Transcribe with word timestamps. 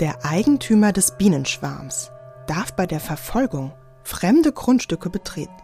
Der 0.00 0.24
Eigentümer 0.24 0.90
des 0.92 1.12
Bienenschwarms 1.12 2.10
darf 2.48 2.72
bei 2.72 2.84
der 2.84 2.98
Verfolgung 2.98 3.72
fremde 4.02 4.50
Grundstücke 4.50 5.08
betreten. 5.08 5.54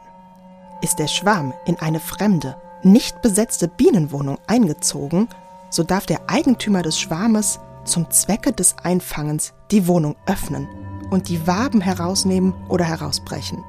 Ist 0.83 1.01
der 1.01 1.09
Schwarm 1.09 1.53
in 1.67 1.77
eine 1.81 1.99
fremde, 1.99 2.57
nicht 2.85 3.23
besetzte 3.23 3.67
Bienenwohnung 3.67 4.39
eingezogen, 4.47 5.29
so 5.69 5.83
darf 5.83 6.07
der 6.07 6.31
Eigentümer 6.31 6.83
des 6.83 7.01
Schwarmes 7.01 7.59
zum 7.85 8.09
Zwecke 8.13 8.53
des 8.53 8.77
Einfangens 8.85 9.53
die 9.73 9.89
Wohnung 9.89 10.15
öffnen 10.27 10.69
und 11.11 11.29
die 11.29 11.49
Waben 11.49 11.81
herausnehmen 11.81 12.55
oder 12.69 12.85
herausbrechen. 12.85 13.65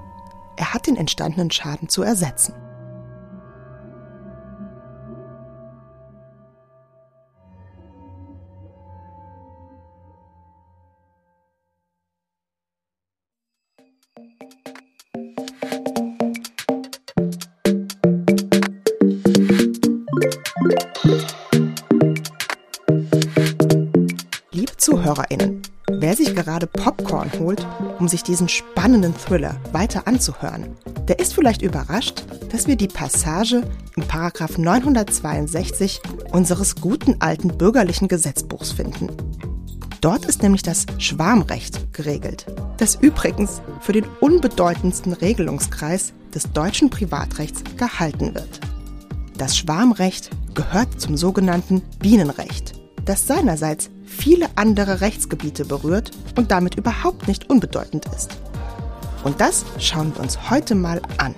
Er 0.58 0.76
hat 0.76 0.86
den 0.86 0.96
entstandenen 0.96 1.50
Schaden 1.50 1.90
zu 1.90 2.04
ersetzen. 2.04 2.54
Liebe 25.30 25.42
ZuhörerInnen, 25.42 25.62
wer 25.88 26.16
sich 26.16 26.36
gerade 26.36 26.68
Popcorn 26.68 27.32
holt, 27.40 27.66
um 28.00 28.08
sich 28.08 28.24
diesen 28.24 28.50
spannenden 28.50 29.16
Thriller 29.16 29.58
weiter 29.72 30.08
anzuhören, 30.08 30.76
der 31.08 31.20
ist 31.20 31.34
vielleicht 31.34 31.62
überrascht, 31.62 32.24
dass 32.52 32.68
wir 32.68 32.76
die 32.76 32.88
Passage 32.88 33.64
im 33.96 34.04
Paragraph 34.04 34.58
962 34.58 36.02
unseres 36.32 36.76
guten 36.76 37.18
alten 37.20 37.58
bürgerlichen 37.58 38.08
Gesetzbuchs 38.08 38.72
finden. 38.72 39.10
Dort 40.02 40.26
ist 40.26 40.42
nämlich 40.42 40.64
das 40.64 40.86
Schwarmrecht 40.98 41.94
geregelt, 41.94 42.48
das 42.78 42.96
übrigens 42.96 43.62
für 43.82 43.92
den 43.92 44.06
unbedeutendsten 44.20 45.14
Regelungskreis 45.14 46.14
des 46.34 46.52
deutschen 46.52 46.90
Privatrechts 46.90 47.62
gehalten 47.78 48.34
wird. 48.34 48.62
Das 49.38 49.58
Schwarmrecht 49.58 50.30
gehört 50.56 51.00
zum 51.00 51.18
sogenannten 51.18 51.82
Bienenrecht, 52.00 52.74
das 53.06 53.28
seinerseits 53.28 53.90
viele 54.22 54.50
andere 54.56 55.02
Rechtsgebiete 55.02 55.66
berührt 55.66 56.12
und 56.38 56.52
damit 56.52 56.76
überhaupt 56.76 57.28
nicht 57.28 57.50
unbedeutend 57.50 58.06
ist. 58.16 58.30
Und 59.24 59.42
das 59.42 59.66
schauen 59.80 60.14
wir 60.14 60.22
uns 60.22 60.52
heute 60.52 60.76
mal 60.76 61.02
an. 61.18 61.34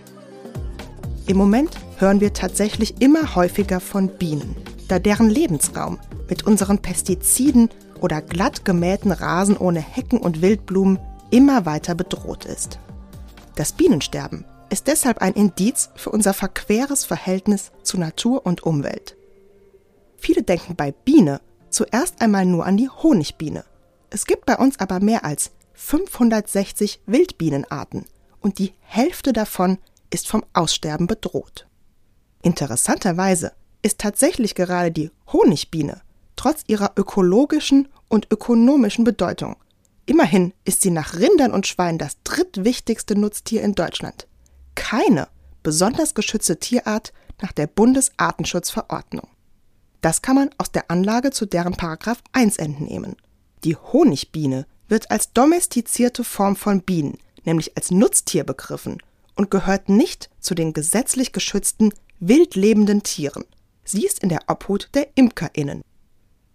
Im 1.26 1.38
Moment 1.38 1.72
hören 1.98 2.20
wir 2.20 2.34
tatsächlich 2.34 3.02
immer 3.02 3.36
häufiger 3.36 3.80
von 3.80 4.10
Bienen, 4.10 4.58
da 4.90 5.00
deren 5.00 5.30
Lebensraum 5.30 5.98
mit 6.28 6.46
unseren 6.46 6.80
Pestiziden 6.80 7.70
oder 8.02 8.22
glatt 8.22 8.66
gemähten 8.66 9.14
Rasen 9.14 9.56
ohne 9.56 9.80
Hecken 9.80 10.20
und 10.20 10.42
Wildblumen 10.42 11.00
immer 11.32 11.66
weiter 11.66 11.96
bedroht 11.96 12.44
ist. 12.44 12.80
Das 13.56 13.72
Bienensterben 13.72 14.44
ist 14.70 14.88
deshalb 14.88 15.20
ein 15.20 15.34
Indiz 15.34 15.90
für 15.96 16.10
unser 16.10 16.34
verqueres 16.34 17.06
Verhältnis 17.06 17.72
zu 17.82 17.98
Natur 17.98 18.46
und 18.46 18.64
Umwelt. 18.64 19.16
Viele 20.18 20.44
denken 20.44 20.76
bei 20.76 20.92
Biene 20.92 21.40
zuerst 21.74 22.22
einmal 22.22 22.46
nur 22.46 22.66
an 22.66 22.78
die 22.78 22.90
Honigbiene. 22.90 23.66
Es 24.10 24.26
gibt 24.26 24.46
bei 24.46 24.58
uns 24.58 24.80
aber 24.80 25.00
mehr 25.00 25.26
als 25.26 25.52
560 25.74 27.02
Wildbienenarten 27.06 28.06
und 28.42 28.60
die 28.60 28.74
Hälfte 28.82 29.34
davon 29.34 29.78
ist 30.10 30.28
vom 30.28 30.46
Aussterben 30.54 31.08
bedroht. 31.08 31.68
Interessanterweise 32.42 33.54
ist 33.82 34.00
tatsächlich 34.00 34.56
gerade 34.56 34.92
die 34.92 35.12
Honigbiene 35.32 36.02
trotz 36.36 36.64
ihrer 36.68 36.92
ökologischen 36.98 37.88
und 38.10 38.32
ökonomischen 38.32 39.04
Bedeutung. 39.04 39.56
Immerhin 40.06 40.54
ist 40.66 40.82
sie 40.82 40.92
nach 40.92 41.14
Rindern 41.14 41.54
und 41.54 41.68
Schweinen 41.68 41.98
das 41.98 42.18
drittwichtigste 42.24 43.18
Nutztier 43.18 43.62
in 43.62 43.76
Deutschland. 43.76 44.28
Keine 44.76 45.30
besonders 45.64 46.14
geschützte 46.14 46.60
Tierart 46.60 47.14
nach 47.42 47.54
der 47.54 47.68
Bundesartenschutzverordnung. 47.68 49.28
Das 50.04 50.22
kann 50.22 50.36
man 50.36 50.50
aus 50.58 50.70
der 50.70 50.92
Anlage 50.92 51.32
zu 51.32 51.46
deren 51.46 51.76
Paragraph 51.76 52.22
1 52.34 52.58
entnehmen. 52.58 53.16
Die 53.64 53.78
Honigbiene 53.78 54.68
wird 54.90 55.10
als 55.10 55.32
domestizierte 55.32 56.26
Form 56.26 56.58
von 56.58 56.82
Bienen, 56.82 57.18
nämlich 57.46 57.78
als 57.78 57.90
Nutztier 57.90 58.44
begriffen 58.44 58.98
und 59.36 59.50
gehört 59.50 59.88
nicht 59.88 60.30
zu 60.42 60.56
den 60.56 60.74
gesetzlich 60.74 61.32
geschützten 61.32 61.94
wild 62.20 62.56
lebenden 62.56 63.04
Tieren. 63.04 63.46
Sie 63.86 64.06
ist 64.06 64.20
in 64.20 64.28
der 64.28 64.42
Obhut 64.48 64.90
der 64.94 65.08
ImkerInnen. 65.16 65.84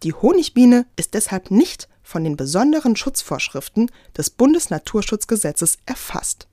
Die 0.03 0.13
Honigbiene 0.13 0.85
ist 0.97 1.15
deshalb 1.15 1.51
nicht 1.51 1.89
von 2.03 2.25
den 2.25 2.37
besonderen 2.37 2.97
Schutzvorschriften 2.97 3.91
des 4.15 4.29
Bundesnaturschutzgesetzes 4.29 5.79
erfasst. 5.87 6.49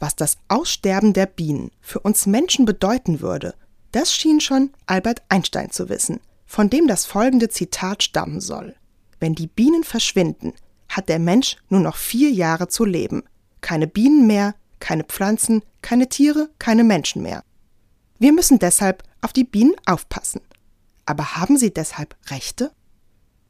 Was 0.00 0.16
das 0.16 0.38
Aussterben 0.48 1.12
der 1.12 1.26
Bienen 1.26 1.70
für 1.80 2.00
uns 2.00 2.26
Menschen 2.26 2.64
bedeuten 2.64 3.20
würde, 3.20 3.54
das 3.92 4.12
schien 4.12 4.40
schon 4.40 4.70
Albert 4.86 5.22
Einstein 5.28 5.70
zu 5.70 5.88
wissen, 5.88 6.20
von 6.46 6.70
dem 6.70 6.86
das 6.86 7.06
folgende 7.06 7.48
Zitat 7.48 8.02
stammen 8.02 8.40
soll. 8.40 8.74
Wenn 9.20 9.34
die 9.34 9.46
Bienen 9.46 9.84
verschwinden, 9.84 10.52
hat 10.88 11.08
der 11.08 11.18
Mensch 11.18 11.56
nur 11.68 11.80
noch 11.80 11.96
vier 11.96 12.30
Jahre 12.30 12.68
zu 12.68 12.84
leben. 12.84 13.24
Keine 13.60 13.86
Bienen 13.86 14.26
mehr, 14.26 14.54
keine 14.80 15.04
Pflanzen, 15.04 15.62
keine 15.82 16.08
Tiere, 16.08 16.50
keine 16.58 16.84
Menschen 16.84 17.22
mehr. 17.22 17.42
Wir 18.18 18.32
müssen 18.32 18.58
deshalb 18.58 19.02
auf 19.20 19.32
die 19.32 19.44
Bienen 19.44 19.74
aufpassen. 19.86 20.40
Aber 21.04 21.36
haben 21.36 21.56
sie 21.56 21.72
deshalb 21.72 22.16
Rechte? 22.28 22.72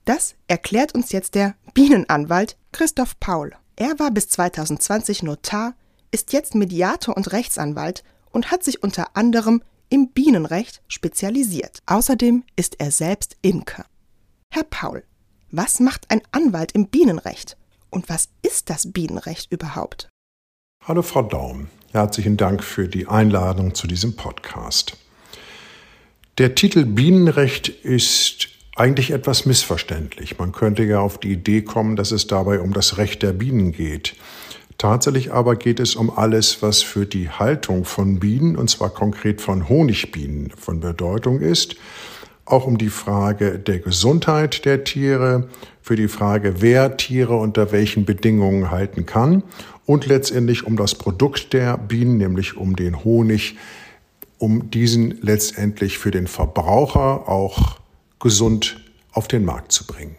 Das 0.04 0.34
erklärt 0.46 0.94
uns 0.94 1.12
jetzt 1.12 1.34
der 1.34 1.54
Bienenanwalt 1.74 2.56
Christoph 2.72 3.18
Paul. 3.18 3.52
Er 3.76 3.98
war 3.98 4.10
bis 4.10 4.28
2020 4.28 5.22
Notar, 5.22 5.74
ist 6.10 6.32
jetzt 6.32 6.54
Mediator 6.54 7.16
und 7.16 7.32
Rechtsanwalt 7.32 8.04
und 8.30 8.50
hat 8.50 8.62
sich 8.62 8.82
unter 8.82 9.16
anderem 9.16 9.62
im 9.88 10.10
Bienenrecht 10.10 10.82
spezialisiert. 10.88 11.82
Außerdem 11.86 12.44
ist 12.56 12.80
er 12.80 12.90
selbst 12.90 13.36
Imker. 13.42 13.86
Herr 14.52 14.64
Paul, 14.64 15.04
was 15.50 15.80
macht 15.80 16.10
ein 16.10 16.22
Anwalt 16.32 16.72
im 16.72 16.88
Bienenrecht? 16.88 17.56
Und 17.90 18.08
was 18.08 18.28
ist 18.42 18.70
das 18.70 18.92
Bienenrecht 18.92 19.52
überhaupt? 19.52 20.08
Hallo 20.84 21.02
Frau 21.02 21.22
Daum, 21.22 21.68
herzlichen 21.92 22.36
Dank 22.36 22.62
für 22.62 22.88
die 22.88 23.06
Einladung 23.06 23.74
zu 23.74 23.86
diesem 23.86 24.16
Podcast. 24.16 24.96
Der 26.38 26.54
Titel 26.54 26.84
Bienenrecht 26.84 27.68
ist 27.68 28.48
eigentlich 28.76 29.10
etwas 29.10 29.46
missverständlich. 29.46 30.38
Man 30.38 30.52
könnte 30.52 30.84
ja 30.84 31.00
auf 31.00 31.18
die 31.18 31.32
Idee 31.32 31.62
kommen, 31.62 31.96
dass 31.96 32.10
es 32.10 32.26
dabei 32.26 32.60
um 32.60 32.74
das 32.74 32.98
Recht 32.98 33.22
der 33.22 33.32
Bienen 33.32 33.72
geht. 33.72 34.14
Tatsächlich 34.78 35.32
aber 35.32 35.56
geht 35.56 35.80
es 35.80 35.96
um 35.96 36.10
alles, 36.10 36.60
was 36.60 36.82
für 36.82 37.06
die 37.06 37.30
Haltung 37.30 37.84
von 37.84 38.18
Bienen, 38.18 38.56
und 38.56 38.68
zwar 38.68 38.90
konkret 38.90 39.40
von 39.40 39.68
Honigbienen, 39.68 40.50
von 40.50 40.80
Bedeutung 40.80 41.40
ist. 41.40 41.76
Auch 42.44 42.66
um 42.66 42.76
die 42.76 42.90
Frage 42.90 43.58
der 43.58 43.80
Gesundheit 43.80 44.64
der 44.64 44.84
Tiere, 44.84 45.48
für 45.80 45.96
die 45.96 46.08
Frage, 46.08 46.60
wer 46.60 46.96
Tiere 46.96 47.36
unter 47.36 47.72
welchen 47.72 48.04
Bedingungen 48.04 48.70
halten 48.70 49.06
kann 49.06 49.44
und 49.86 50.06
letztendlich 50.06 50.64
um 50.64 50.76
das 50.76 50.94
Produkt 50.94 51.52
der 51.52 51.78
Bienen, 51.78 52.18
nämlich 52.18 52.56
um 52.56 52.76
den 52.76 53.04
Honig, 53.04 53.56
um 54.38 54.70
diesen 54.70 55.18
letztendlich 55.22 55.98
für 55.98 56.10
den 56.10 56.26
Verbraucher 56.26 57.28
auch 57.28 57.78
gesund 58.18 58.80
auf 59.12 59.28
den 59.28 59.44
Markt 59.44 59.72
zu 59.72 59.86
bringen. 59.86 60.16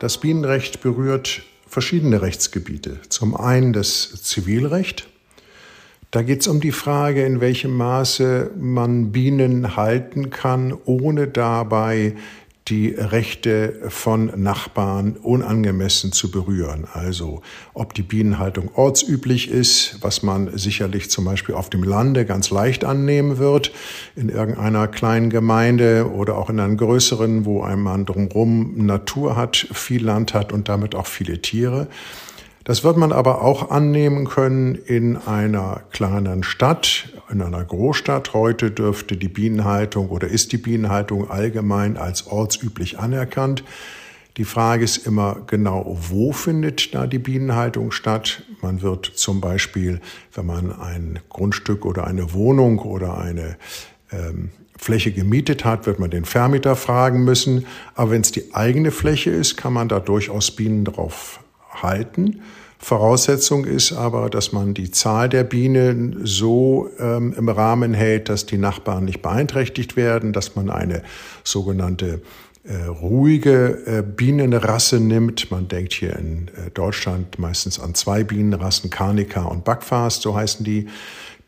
Das 0.00 0.16
Bienenrecht 0.16 0.80
berührt 0.80 1.42
verschiedene 1.66 2.22
Rechtsgebiete. 2.22 3.00
Zum 3.10 3.36
einen 3.36 3.74
das 3.74 4.22
Zivilrecht. 4.22 5.06
Da 6.10 6.22
geht 6.22 6.40
es 6.40 6.48
um 6.48 6.62
die 6.62 6.72
Frage, 6.72 7.26
in 7.26 7.42
welchem 7.42 7.76
Maße 7.76 8.50
man 8.58 9.12
Bienen 9.12 9.76
halten 9.76 10.30
kann, 10.30 10.72
ohne 10.86 11.28
dabei 11.28 12.14
die 12.70 12.88
Rechte 12.88 13.74
von 13.88 14.30
Nachbarn 14.36 15.16
unangemessen 15.16 16.12
zu 16.12 16.30
berühren. 16.30 16.86
Also 16.92 17.42
ob 17.74 17.94
die 17.94 18.02
Bienenhaltung 18.02 18.70
ortsüblich 18.74 19.50
ist, 19.50 19.98
was 20.00 20.22
man 20.22 20.56
sicherlich 20.56 21.10
zum 21.10 21.24
Beispiel 21.24 21.56
auf 21.56 21.68
dem 21.68 21.82
Lande 21.82 22.24
ganz 22.24 22.50
leicht 22.50 22.84
annehmen 22.84 23.38
wird, 23.38 23.72
in 24.14 24.28
irgendeiner 24.28 24.86
kleinen 24.86 25.30
Gemeinde 25.30 26.10
oder 26.14 26.38
auch 26.38 26.48
in 26.48 26.60
einer 26.60 26.76
größeren, 26.76 27.44
wo 27.44 27.62
ein 27.62 27.80
Mann 27.80 28.06
drumherum 28.06 28.86
Natur 28.86 29.34
hat, 29.34 29.56
viel 29.56 30.04
Land 30.04 30.32
hat 30.32 30.52
und 30.52 30.68
damit 30.68 30.94
auch 30.94 31.06
viele 31.06 31.42
Tiere. 31.42 31.88
Das 32.64 32.84
wird 32.84 32.98
man 32.98 33.10
aber 33.10 33.42
auch 33.42 33.70
annehmen 33.70 34.26
können 34.26 34.74
in 34.74 35.16
einer 35.16 35.80
kleinen 35.92 36.42
Stadt, 36.42 37.08
in 37.30 37.40
einer 37.40 37.64
Großstadt. 37.64 38.34
Heute 38.34 38.70
dürfte 38.70 39.16
die 39.16 39.28
Bienenhaltung 39.28 40.10
oder 40.10 40.28
ist 40.28 40.52
die 40.52 40.58
Bienenhaltung 40.58 41.30
allgemein 41.30 41.96
als 41.96 42.26
ortsüblich 42.26 42.98
anerkannt. 42.98 43.64
Die 44.36 44.44
Frage 44.44 44.84
ist 44.84 44.98
immer 45.06 45.38
genau, 45.46 45.96
wo 46.08 46.32
findet 46.32 46.94
da 46.94 47.06
die 47.06 47.18
Bienenhaltung 47.18 47.92
statt? 47.92 48.42
Man 48.60 48.82
wird 48.82 49.06
zum 49.06 49.40
Beispiel, 49.40 50.00
wenn 50.34 50.46
man 50.46 50.78
ein 50.78 51.18
Grundstück 51.30 51.86
oder 51.86 52.06
eine 52.06 52.34
Wohnung 52.34 52.78
oder 52.78 53.18
eine 53.18 53.56
ähm, 54.12 54.50
Fläche 54.76 55.12
gemietet 55.12 55.64
hat, 55.64 55.86
wird 55.86 55.98
man 55.98 56.10
den 56.10 56.26
Vermieter 56.26 56.76
fragen 56.76 57.24
müssen. 57.24 57.66
Aber 57.94 58.12
wenn 58.12 58.20
es 58.20 58.32
die 58.32 58.54
eigene 58.54 58.90
Fläche 58.90 59.30
ist, 59.30 59.56
kann 59.56 59.72
man 59.72 59.88
da 59.88 59.98
durchaus 59.98 60.50
Bienen 60.50 60.84
drauf 60.84 61.40
halten. 61.70 62.42
Voraussetzung 62.78 63.66
ist 63.66 63.92
aber, 63.92 64.30
dass 64.30 64.52
man 64.52 64.72
die 64.72 64.90
Zahl 64.90 65.28
der 65.28 65.44
Bienen 65.44 66.20
so 66.24 66.88
ähm, 66.98 67.34
im 67.36 67.48
Rahmen 67.50 67.92
hält, 67.92 68.30
dass 68.30 68.46
die 68.46 68.56
Nachbarn 68.56 69.04
nicht 69.04 69.20
beeinträchtigt 69.20 69.96
werden, 69.96 70.32
dass 70.32 70.56
man 70.56 70.70
eine 70.70 71.02
sogenannte 71.44 72.22
äh, 72.64 72.84
ruhige 72.84 73.86
äh, 73.86 74.02
Bienenrasse 74.02 74.98
nimmt. 74.98 75.50
Man 75.50 75.68
denkt 75.68 75.92
hier 75.92 76.16
in 76.16 76.48
äh, 76.48 76.70
Deutschland 76.72 77.38
meistens 77.38 77.78
an 77.78 77.94
zwei 77.94 78.24
Bienenrassen, 78.24 78.88
Carnica 78.88 79.42
und 79.42 79.64
Backfast, 79.64 80.22
so 80.22 80.34
heißen 80.34 80.64
die. 80.64 80.88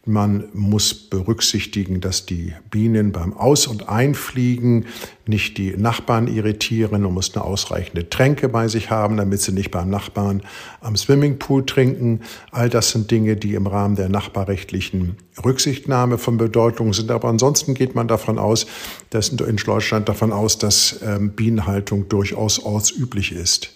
Man 0.05 0.49
muss 0.53 0.95
berücksichtigen, 0.95 2.01
dass 2.01 2.27
die 2.27 2.55
Bienen 2.73 3.13
beim 3.13 3.37
Aus- 3.37 3.69
und 3.69 3.89
Einfliegen 3.89 4.87
nicht 5.27 5.59
die 5.59 5.77
Nachbarn 5.77 6.27
irritieren 6.27 7.07
und 7.07 7.15
muss 7.15 7.33
eine 7.37 7.45
ausreichende 7.45 8.11
Tränke 8.11 8.49
bei 8.49 8.67
sich 8.67 8.91
haben, 8.91 9.17
damit 9.17 9.43
sie 9.43 9.53
nicht 9.53 9.71
beim 9.71 9.91
Nachbarn 9.91 10.43
am 10.81 10.97
Swimmingpool 10.97 11.65
trinken. 11.67 12.23
All 12.51 12.69
das 12.69 12.91
sind 12.91 13.13
Dinge, 13.13 13.37
die 13.37 13.55
im 13.55 13.69
Rahmen 13.69 13.95
der 13.95 14.09
nachbarrechtlichen 14.09 15.19
Rücksichtnahme 15.45 16.19
von 16.19 16.37
Bedeutung 16.37 16.93
sind. 16.93 17.13
Aber 17.13 17.29
ansonsten 17.29 17.75
geht 17.75 17.95
man 17.95 18.09
davon 18.09 18.41
aus, 18.41 18.67
dass 19.11 19.29
in 19.29 19.37
Deutschland 19.37 20.09
davon 20.09 20.33
aus, 20.33 20.59
dass 20.59 20.99
ähm, 21.05 21.31
Bienenhaltung 21.31 22.09
durchaus 22.09 22.59
ortsüblich 22.59 23.31
ist. 23.31 23.73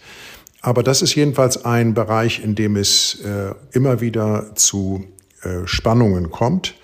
Aber 0.61 0.83
das 0.83 1.03
ist 1.03 1.15
jedenfalls 1.15 1.65
ein 1.65 1.95
Bereich, 1.95 2.43
in 2.43 2.57
dem 2.57 2.75
es 2.75 3.21
äh, 3.21 3.55
immer 3.71 4.01
wieder 4.01 4.57
zu 4.57 5.05
Spannungen 5.65 6.31
kommt. 6.31 6.75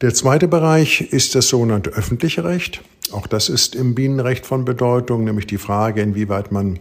Der 0.00 0.14
zweite 0.14 0.48
Bereich 0.48 1.00
ist 1.12 1.34
das 1.34 1.48
sogenannte 1.48 1.90
öffentliche 1.90 2.44
Recht. 2.44 2.82
Auch 3.12 3.26
das 3.26 3.48
ist 3.48 3.74
im 3.74 3.94
Bienenrecht 3.94 4.46
von 4.46 4.64
Bedeutung, 4.64 5.24
nämlich 5.24 5.46
die 5.46 5.58
Frage, 5.58 6.00
inwieweit 6.00 6.52
man 6.52 6.78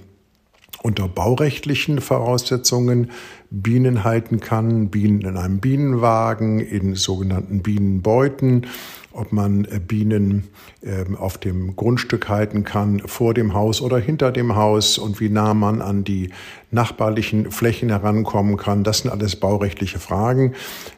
unter 0.82 1.08
baurechtlichen 1.08 2.00
Voraussetzungen 2.00 3.12
Bienen 3.50 4.04
halten 4.04 4.40
kann, 4.40 4.90
Bienen 4.90 5.22
in 5.22 5.36
einem 5.36 5.60
Bienenwagen, 5.60 6.60
in 6.60 6.96
sogenannten 6.96 7.62
Bienenbeuten 7.62 8.68
ob 9.12 9.32
man 9.32 9.66
äh, 9.66 9.80
Bienen 9.80 10.50
ähm, 10.84 11.16
auf 11.16 11.38
dem 11.38 11.76
Grundstück 11.76 12.30
halten 12.30 12.64
kann, 12.64 13.00
vor 13.06 13.34
dem 13.34 13.54
Haus 13.54 13.82
oder 13.82 13.98
hinter 13.98 14.32
dem 14.32 14.56
Haus 14.56 14.98
und 14.98 15.20
wie 15.20 15.30
nah 15.30 15.54
man 15.54 15.82
an 15.82 16.04
die 16.04 16.30
nachbarlichen 16.72 17.52
Flächen 17.52 17.90
herankommen 17.90 18.58
kann. 18.58 18.84
Das 18.84 19.00
sind 19.00 19.12
alles 19.12 19.36
baurechtliche 19.36 20.00
Fragen. 20.00 20.54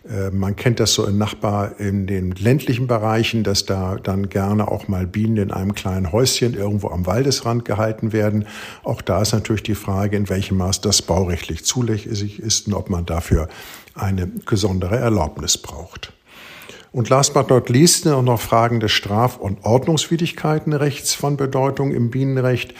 Äh, 0.07 0.31
man 0.31 0.55
kennt 0.55 0.79
das 0.79 0.93
so 0.93 1.05
in 1.05 1.17
Nachbar 1.17 1.79
in 1.79 2.07
den 2.07 2.31
ländlichen 2.31 2.87
Bereichen, 2.87 3.43
dass 3.43 3.65
da 3.65 3.95
dann 3.95 4.29
gerne 4.29 4.67
auch 4.67 4.87
mal 4.87 5.07
Bienen 5.07 5.37
in 5.37 5.51
einem 5.51 5.73
kleinen 5.73 6.11
Häuschen 6.11 6.53
irgendwo 6.53 6.89
am 6.89 7.05
Waldesrand 7.05 7.65
gehalten 7.65 8.11
werden. 8.11 8.45
Auch 8.83 9.01
da 9.01 9.21
ist 9.21 9.33
natürlich 9.33 9.63
die 9.63 9.75
Frage, 9.75 10.17
in 10.17 10.29
welchem 10.29 10.57
Maß 10.57 10.81
das 10.81 11.01
baurechtlich 11.01 11.63
zulässig 11.63 12.39
ist 12.39 12.67
und 12.67 12.73
ob 12.73 12.89
man 12.89 13.05
dafür 13.05 13.47
eine 13.95 14.27
besondere 14.27 14.97
Erlaubnis 14.97 15.57
braucht. 15.57 16.13
Und 16.91 17.07
last 17.09 17.33
but 17.33 17.49
not 17.49 17.69
least 17.69 18.05
auch 18.07 18.21
noch 18.21 18.41
Fragen 18.41 18.81
des 18.81 18.91
Straf- 18.91 19.37
und 19.37 19.63
Ordnungswidrigkeitenrechts 19.63 21.13
von 21.13 21.37
Bedeutung 21.37 21.93
im 21.93 22.09
Bienenrecht. 22.11 22.73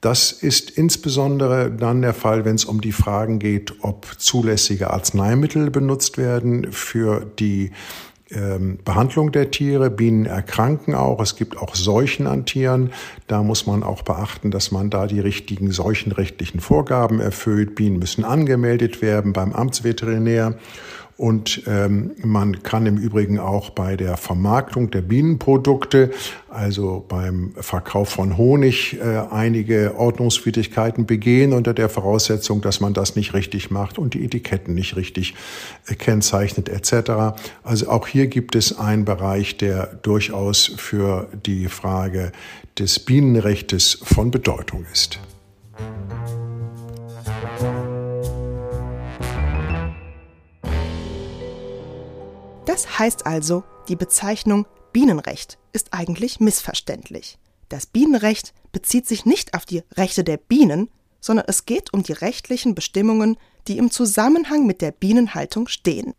Das 0.00 0.32
ist 0.32 0.70
insbesondere 0.70 1.70
dann 1.70 2.02
der 2.02 2.12
Fall, 2.12 2.44
wenn 2.44 2.56
es 2.56 2.64
um 2.64 2.80
die 2.80 2.90
Fragen 2.90 3.38
geht, 3.38 3.74
ob 3.82 4.06
zulässige 4.18 4.90
Arzneimittel 4.90 5.70
benutzt 5.70 6.18
werden 6.18 6.72
für 6.72 7.24
die 7.38 7.70
ähm, 8.32 8.78
Behandlung 8.84 9.30
der 9.30 9.52
Tiere. 9.52 9.90
Bienen 9.90 10.26
erkranken 10.26 10.96
auch. 10.96 11.20
Es 11.20 11.36
gibt 11.36 11.56
auch 11.56 11.76
Seuchen 11.76 12.26
an 12.26 12.46
Tieren. 12.46 12.90
Da 13.28 13.44
muss 13.44 13.66
man 13.66 13.84
auch 13.84 14.02
beachten, 14.02 14.50
dass 14.50 14.72
man 14.72 14.90
da 14.90 15.06
die 15.06 15.20
richtigen 15.20 15.70
seuchenrechtlichen 15.70 16.60
Vorgaben 16.60 17.20
erfüllt. 17.20 17.76
Bienen 17.76 18.00
müssen 18.00 18.24
angemeldet 18.24 19.02
werden 19.02 19.32
beim 19.32 19.52
Amtsveterinär. 19.52 20.56
Und 21.22 21.62
ähm, 21.68 22.16
man 22.16 22.64
kann 22.64 22.84
im 22.84 22.96
Übrigen 22.96 23.38
auch 23.38 23.70
bei 23.70 23.94
der 23.94 24.16
Vermarktung 24.16 24.90
der 24.90 25.02
Bienenprodukte, 25.02 26.10
also 26.48 27.04
beim 27.06 27.54
Verkauf 27.60 28.08
von 28.08 28.36
Honig, 28.36 28.98
äh, 28.98 29.22
einige 29.30 29.94
Ordnungswidrigkeiten 29.96 31.06
begehen 31.06 31.52
unter 31.52 31.74
der 31.74 31.88
Voraussetzung, 31.88 32.60
dass 32.60 32.80
man 32.80 32.92
das 32.92 33.14
nicht 33.14 33.34
richtig 33.34 33.70
macht 33.70 34.00
und 34.00 34.14
die 34.14 34.24
Etiketten 34.24 34.74
nicht 34.74 34.96
richtig 34.96 35.34
äh, 35.86 35.94
kennzeichnet 35.94 36.68
etc. 36.68 37.36
Also 37.62 37.88
auch 37.88 38.08
hier 38.08 38.26
gibt 38.26 38.56
es 38.56 38.76
einen 38.76 39.04
Bereich, 39.04 39.56
der 39.56 40.00
durchaus 40.02 40.72
für 40.76 41.28
die 41.46 41.68
Frage 41.68 42.32
des 42.80 42.98
Bienenrechtes 42.98 44.00
von 44.02 44.32
Bedeutung 44.32 44.86
ist. 44.92 45.20
Das 52.64 52.98
heißt 52.98 53.26
also, 53.26 53.64
die 53.88 53.96
Bezeichnung 53.96 54.66
Bienenrecht 54.92 55.58
ist 55.72 55.92
eigentlich 55.92 56.38
missverständlich. 56.38 57.38
Das 57.68 57.86
Bienenrecht 57.86 58.54
bezieht 58.70 59.08
sich 59.08 59.24
nicht 59.24 59.54
auf 59.54 59.64
die 59.64 59.82
Rechte 59.96 60.22
der 60.22 60.36
Bienen, 60.36 60.90
sondern 61.20 61.46
es 61.48 61.66
geht 61.66 61.92
um 61.92 62.02
die 62.02 62.12
rechtlichen 62.12 62.74
Bestimmungen, 62.74 63.36
die 63.66 63.78
im 63.78 63.90
Zusammenhang 63.90 64.66
mit 64.66 64.80
der 64.80 64.92
Bienenhaltung 64.92 65.66
stehen. 65.66 66.14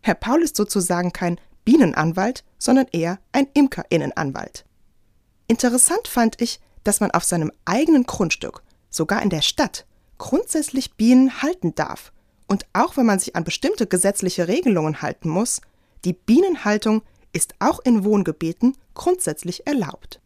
Herr 0.00 0.14
Paul 0.14 0.42
ist 0.42 0.56
sozusagen 0.56 1.12
kein 1.12 1.40
Bienenanwalt, 1.64 2.44
sondern 2.58 2.86
eher 2.92 3.18
ein 3.32 3.48
Imkerinnenanwalt. 3.54 4.64
Interessant 5.48 6.06
fand 6.08 6.40
ich, 6.40 6.60
dass 6.84 7.00
man 7.00 7.10
auf 7.10 7.24
seinem 7.24 7.50
eigenen 7.64 8.04
Grundstück, 8.04 8.62
sogar 8.90 9.22
in 9.22 9.30
der 9.30 9.42
Stadt, 9.42 9.86
grundsätzlich 10.18 10.94
Bienen 10.94 11.42
halten 11.42 11.74
darf 11.74 12.12
und 12.46 12.66
auch 12.72 12.96
wenn 12.96 13.06
man 13.06 13.18
sich 13.18 13.36
an 13.36 13.44
bestimmte 13.44 13.86
gesetzliche 13.86 14.48
Regelungen 14.48 15.02
halten 15.02 15.28
muss, 15.28 15.60
die 16.04 16.12
Bienenhaltung 16.12 17.02
ist 17.32 17.54
auch 17.58 17.80
in 17.80 18.04
Wohngebieten 18.04 18.76
grundsätzlich 18.94 19.66
erlaubt. 19.66 20.20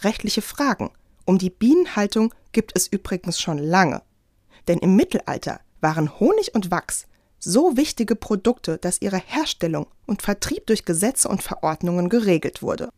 Rechtliche 0.00 0.42
Fragen 0.42 0.90
um 1.28 1.36
die 1.36 1.50
Bienenhaltung 1.50 2.32
gibt 2.52 2.72
es 2.74 2.86
übrigens 2.86 3.38
schon 3.38 3.58
lange. 3.58 4.00
Denn 4.66 4.78
im 4.78 4.96
Mittelalter 4.96 5.60
waren 5.82 6.18
Honig 6.18 6.54
und 6.54 6.70
Wachs 6.70 7.06
so 7.38 7.76
wichtige 7.76 8.16
Produkte, 8.16 8.78
dass 8.78 9.02
ihre 9.02 9.18
Herstellung 9.18 9.88
und 10.06 10.22
Vertrieb 10.22 10.66
durch 10.66 10.86
Gesetze 10.86 11.28
und 11.28 11.42
Verordnungen 11.42 12.08
geregelt 12.08 12.62
wurde. 12.62 12.88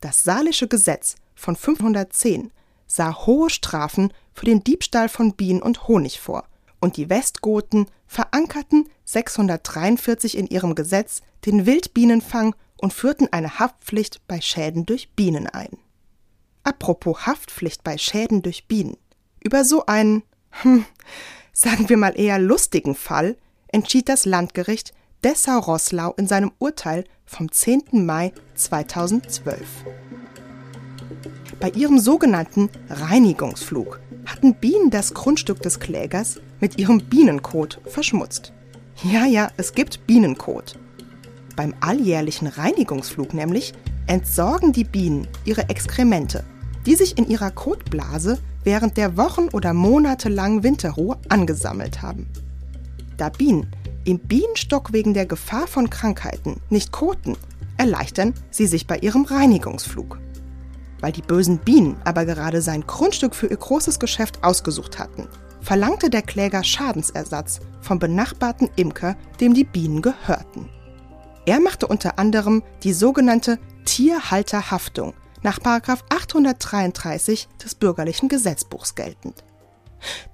Das 0.00 0.22
Salische 0.22 0.68
Gesetz 0.68 1.16
von 1.34 1.56
510 1.56 2.52
sah 2.86 3.26
hohe 3.26 3.50
Strafen 3.50 4.12
für 4.32 4.46
den 4.46 4.62
Diebstahl 4.62 5.08
von 5.08 5.34
Bienen 5.34 5.60
und 5.60 5.88
Honig 5.88 6.20
vor 6.20 6.46
und 6.86 6.96
die 6.96 7.10
Westgoten 7.10 7.86
verankerten 8.06 8.88
643 9.06 10.38
in 10.38 10.46
ihrem 10.46 10.76
Gesetz 10.76 11.20
den 11.44 11.66
Wildbienenfang 11.66 12.54
und 12.76 12.92
führten 12.92 13.26
eine 13.32 13.58
Haftpflicht 13.58 14.24
bei 14.28 14.40
Schäden 14.40 14.86
durch 14.86 15.10
Bienen 15.10 15.48
ein. 15.48 15.78
Apropos 16.62 17.26
Haftpflicht 17.26 17.82
bei 17.82 17.98
Schäden 17.98 18.42
durch 18.42 18.68
Bienen. 18.68 18.96
Über 19.42 19.64
so 19.64 19.86
einen, 19.86 20.22
hm, 20.62 20.84
sagen 21.52 21.88
wir 21.88 21.96
mal 21.96 22.16
eher 22.16 22.38
lustigen 22.38 22.94
Fall 22.94 23.36
entschied 23.66 24.08
das 24.08 24.24
Landgericht 24.24 24.94
Dessau-Roßlau 25.24 26.14
in 26.16 26.28
seinem 26.28 26.52
Urteil 26.60 27.02
vom 27.24 27.50
10. 27.50 28.06
Mai 28.06 28.32
2012. 28.54 29.66
Bei 31.58 31.70
ihrem 31.70 31.98
sogenannten 31.98 32.68
Reinigungsflug 32.90 34.00
hatten 34.26 34.54
Bienen 34.54 34.90
das 34.90 35.14
Grundstück 35.14 35.62
des 35.62 35.80
Klägers 35.80 36.38
mit 36.60 36.78
ihrem 36.78 37.00
Bienenkot 37.00 37.80
verschmutzt. 37.86 38.52
Ja, 39.02 39.24
ja, 39.24 39.50
es 39.56 39.72
gibt 39.72 40.06
Bienenkot. 40.06 40.78
Beim 41.56 41.74
alljährlichen 41.80 42.46
Reinigungsflug 42.46 43.32
nämlich 43.32 43.72
entsorgen 44.06 44.72
die 44.72 44.84
Bienen 44.84 45.26
ihre 45.46 45.70
Exkremente, 45.70 46.44
die 46.84 46.94
sich 46.94 47.16
in 47.16 47.26
ihrer 47.26 47.50
Kotblase 47.50 48.38
während 48.62 48.98
der 48.98 49.16
Wochen- 49.16 49.48
oder 49.48 49.72
monatelangen 49.72 50.62
Winterruhe 50.62 51.16
angesammelt 51.30 52.02
haben. 52.02 52.26
Da 53.16 53.30
Bienen 53.30 53.70
im 54.04 54.18
Bienenstock 54.18 54.92
wegen 54.92 55.14
der 55.14 55.24
Gefahr 55.24 55.66
von 55.66 55.88
Krankheiten 55.88 56.60
nicht 56.68 56.92
koten, 56.92 57.36
erleichtern 57.78 58.34
sie 58.50 58.66
sich 58.66 58.86
bei 58.86 58.98
ihrem 58.98 59.24
Reinigungsflug. 59.24 60.18
Weil 61.00 61.12
die 61.12 61.22
bösen 61.22 61.58
Bienen 61.58 61.96
aber 62.04 62.24
gerade 62.24 62.62
sein 62.62 62.86
Grundstück 62.86 63.34
für 63.34 63.46
ihr 63.46 63.56
großes 63.56 63.98
Geschäft 63.98 64.42
ausgesucht 64.42 64.98
hatten, 64.98 65.28
verlangte 65.60 66.10
der 66.10 66.22
Kläger 66.22 66.64
Schadensersatz 66.64 67.60
vom 67.80 67.98
benachbarten 67.98 68.70
Imker, 68.76 69.16
dem 69.40 69.52
die 69.52 69.64
Bienen 69.64 70.00
gehörten. 70.02 70.68
Er 71.44 71.60
machte 71.60 71.86
unter 71.86 72.18
anderem 72.18 72.62
die 72.82 72.92
sogenannte 72.92 73.58
Tierhalterhaftung 73.84 75.14
nach 75.42 75.60
833 75.62 77.48
des 77.62 77.74
bürgerlichen 77.74 78.28
Gesetzbuchs 78.28 78.94
geltend. 78.94 79.44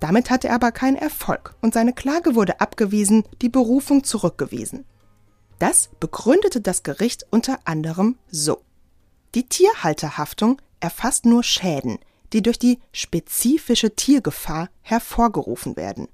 Damit 0.01 0.31
hatte 0.31 0.49
er 0.49 0.55
aber 0.55 0.73
keinen 0.73 0.97
Erfolg 0.97 1.55
und 1.61 1.75
seine 1.75 1.93
Klage 1.93 2.35
wurde 2.35 2.61
abgewiesen, 2.61 3.25
die 3.41 3.49
Berufung 3.49 4.05
zurückgewiesen. 4.05 4.85
Das 5.59 5.91
begründete 6.01 6.61
das 6.61 6.83
Gericht 6.83 7.27
unter 7.31 7.59
anderem 7.65 8.19
so. 8.29 8.63
Die 9.35 9.49
Tierhalterhaftung 9.49 10.61
erfasst 10.81 11.25
nur 11.25 11.43
Schäden, 11.43 11.99
die 12.33 12.43
durch 12.43 12.59
die 12.59 12.79
spezifische 12.93 13.95
Tiergefahr 13.95 14.69
hervorgerufen 14.83 15.77
werden. 15.77 16.09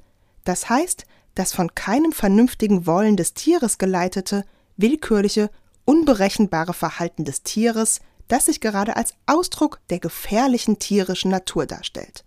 Das 0.45 0.69
heißt, 0.69 1.05
das 1.35 1.53
von 1.53 1.75
keinem 1.75 2.13
vernünftigen 2.13 2.87
Wollen 2.87 3.17
des 3.17 3.35
Tieres 3.35 3.79
geleitete, 3.79 4.45
willkürliche, 4.77 5.51
unberechenbare 5.85 6.75
Verhalten 6.75 7.25
des 7.25 7.43
Tieres, 7.43 8.01
das 8.29 8.47
sich 8.47 8.61
gerade 8.61 8.97
als 8.97 9.15
Ausdruck 9.27 9.81
der 9.91 10.01
gefährlichen 10.01 10.79
tierischen 10.79 11.31
Natur 11.31 11.67
darstellt. 11.67 12.25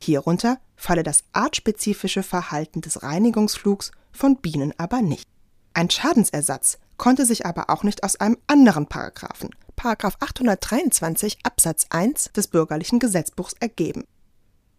Hierunter 0.00 0.58
falle 0.76 1.02
das 1.02 1.24
artspezifische 1.32 2.22
Verhalten 2.22 2.80
des 2.80 3.02
Reinigungsflugs 3.02 3.90
von 4.12 4.36
Bienen 4.36 4.72
aber 4.78 5.02
nicht. 5.02 5.26
Ein 5.74 5.90
Schadensersatz 5.90 6.78
konnte 6.96 7.26
sich 7.26 7.46
aber 7.46 7.70
auch 7.70 7.82
nicht 7.82 8.04
aus 8.04 8.16
einem 8.16 8.38
anderen 8.46 8.86
Paragraphen, 8.86 9.50
Paragraph 9.76 10.16
823 10.20 11.38
Absatz 11.42 11.86
1 11.90 12.32
des 12.32 12.48
bürgerlichen 12.48 12.98
Gesetzbuchs 12.98 13.54
ergeben. 13.60 14.04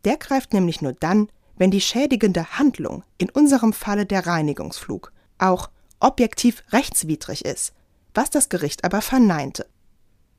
Der 0.06 0.18
greift 0.18 0.54
nämlich 0.54 0.82
nur 0.82 0.94
dann, 0.94 1.30
wenn 1.58 1.72
die 1.72 1.82
schädigende 1.82 2.58
Handlung, 2.58 3.04
in 3.18 3.30
unserem 3.30 3.74
Falle 3.74 4.06
der 4.06 4.28
Reinigungsflug, 4.28 5.12
auch 5.38 5.70
objektiv 6.00 6.64
rechtswidrig 6.72 7.46
ist, 7.46 7.74
was 8.14 8.30
das 8.30 8.50
Gericht 8.50 8.84
aber 8.84 9.02
verneinte. 9.02 9.66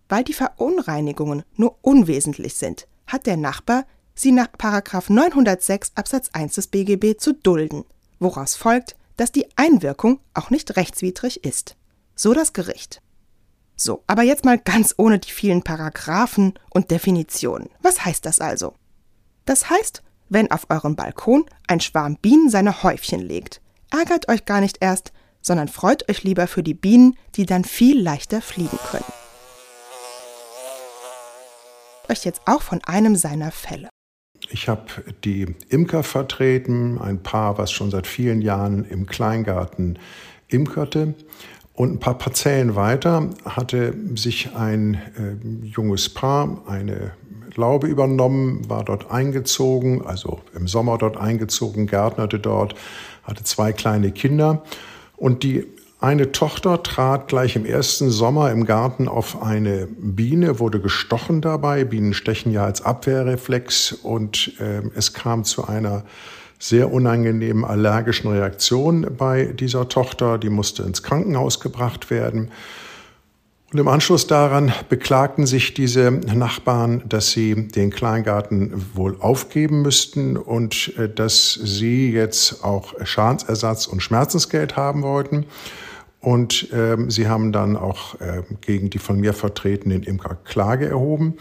Weil 0.08 0.24
die 0.24 0.32
Verunreinigungen 0.32 1.42
nur 1.56 1.76
unwesentlich 1.82 2.54
sind, 2.54 2.86
hat 3.06 3.26
der 3.26 3.36
Nachbar 3.36 3.84
sie 4.14 4.32
nach 4.32 4.48
906 4.58 5.92
Absatz 5.94 6.30
1 6.32 6.54
des 6.54 6.66
BGB 6.68 7.18
zu 7.18 7.34
dulden, 7.34 7.84
woraus 8.18 8.56
folgt, 8.56 8.96
dass 9.18 9.32
die 9.32 9.46
Einwirkung 9.56 10.20
auch 10.32 10.48
nicht 10.48 10.76
rechtswidrig 10.76 11.44
ist. 11.44 11.76
So 12.14 12.32
das 12.32 12.54
Gericht. 12.54 13.02
So, 13.76 14.02
aber 14.06 14.22
jetzt 14.22 14.44
mal 14.44 14.58
ganz 14.58 14.94
ohne 14.96 15.18
die 15.18 15.30
vielen 15.30 15.62
Paragraphen 15.62 16.54
und 16.70 16.90
Definitionen. 16.90 17.68
Was 17.82 18.04
heißt 18.04 18.24
das 18.24 18.40
also? 18.40 18.74
Das 19.44 19.68
heißt, 19.68 20.02
wenn 20.28 20.50
auf 20.50 20.66
eurem 20.70 20.96
Balkon 20.96 21.44
ein 21.66 21.80
Schwarm 21.80 22.16
Bienen 22.16 22.48
seine 22.48 22.82
Häufchen 22.82 23.20
legt, 23.20 23.60
ärgert 23.90 24.28
euch 24.28 24.44
gar 24.44 24.60
nicht 24.60 24.78
erst, 24.80 25.12
sondern 25.40 25.68
freut 25.68 26.08
euch 26.08 26.22
lieber 26.22 26.46
für 26.46 26.62
die 26.62 26.74
Bienen, 26.74 27.16
die 27.34 27.46
dann 27.46 27.64
viel 27.64 28.00
leichter 28.00 28.40
fliegen 28.40 28.78
können. 28.90 29.04
Euch 32.08 32.24
jetzt 32.24 32.42
auch 32.46 32.62
von 32.62 32.82
einem 32.84 33.16
seiner 33.16 33.50
Fälle. 33.50 33.88
Ich 34.50 34.68
habe 34.68 34.82
die 35.24 35.54
Imker 35.68 36.02
vertreten, 36.02 36.98
ein 36.98 37.22
Paar, 37.22 37.58
was 37.58 37.70
schon 37.70 37.90
seit 37.90 38.06
vielen 38.06 38.40
Jahren 38.40 38.84
im 38.84 39.06
Kleingarten 39.06 39.98
imkerte. 40.48 41.14
Und 41.74 41.92
ein 41.92 42.00
paar 42.00 42.18
Parzellen 42.18 42.74
weiter 42.74 43.30
hatte 43.44 43.94
sich 44.14 44.56
ein 44.56 44.94
äh, 44.94 45.66
junges 45.66 46.08
Paar 46.08 46.62
eine 46.66 47.12
Laube 47.54 47.86
übernommen, 47.86 48.68
war 48.68 48.84
dort 48.84 49.10
eingezogen, 49.10 50.04
also 50.04 50.40
im 50.54 50.66
Sommer 50.66 50.96
dort 50.98 51.16
eingezogen, 51.16 51.86
gärtnerte 51.86 52.38
dort, 52.38 52.74
hatte 53.24 53.44
zwei 53.44 53.72
kleine 53.72 54.12
Kinder. 54.12 54.62
Und 55.16 55.42
die 55.42 55.66
eine 56.00 56.30
Tochter 56.30 56.82
trat 56.84 57.26
gleich 57.26 57.56
im 57.56 57.66
ersten 57.66 58.10
Sommer 58.10 58.52
im 58.52 58.66
Garten 58.66 59.08
auf 59.08 59.42
eine 59.42 59.88
Biene, 59.88 60.60
wurde 60.60 60.80
gestochen 60.80 61.40
dabei. 61.40 61.84
Bienen 61.84 62.14
stechen 62.14 62.52
ja 62.52 62.64
als 62.64 62.82
Abwehrreflex 62.82 63.92
und 63.92 64.52
äh, 64.60 64.82
es 64.94 65.12
kam 65.12 65.42
zu 65.42 65.66
einer 65.66 66.04
sehr 66.60 66.92
unangenehmen 66.92 67.64
allergischen 67.64 68.30
Reaktion 68.30 69.08
bei 69.16 69.46
dieser 69.46 69.88
Tochter. 69.88 70.38
Die 70.38 70.50
musste 70.50 70.84
ins 70.84 71.02
Krankenhaus 71.02 71.58
gebracht 71.58 72.10
werden. 72.10 72.52
Und 73.72 73.80
im 73.80 73.88
Anschluss 73.88 74.28
daran 74.28 74.72
beklagten 74.88 75.46
sich 75.46 75.74
diese 75.74 76.10
Nachbarn, 76.12 77.02
dass 77.08 77.32
sie 77.32 77.66
den 77.68 77.90
Kleingarten 77.90 78.72
wohl 78.94 79.16
aufgeben 79.18 79.82
müssten 79.82 80.36
und 80.36 80.96
äh, 80.96 81.08
dass 81.12 81.54
sie 81.54 82.12
jetzt 82.12 82.62
auch 82.62 82.94
Schadensersatz 83.04 83.88
und 83.88 84.00
Schmerzensgeld 84.00 84.76
haben 84.76 85.02
wollten. 85.02 85.44
Und 86.20 86.68
ähm, 86.72 87.10
sie 87.10 87.28
haben 87.28 87.52
dann 87.52 87.76
auch 87.76 88.20
äh, 88.20 88.42
gegen 88.60 88.90
die 88.90 88.98
von 88.98 89.20
mir 89.20 89.32
vertretenen 89.32 90.02
Imker 90.02 90.36
Klage 90.44 90.88
erhoben. 90.88 91.34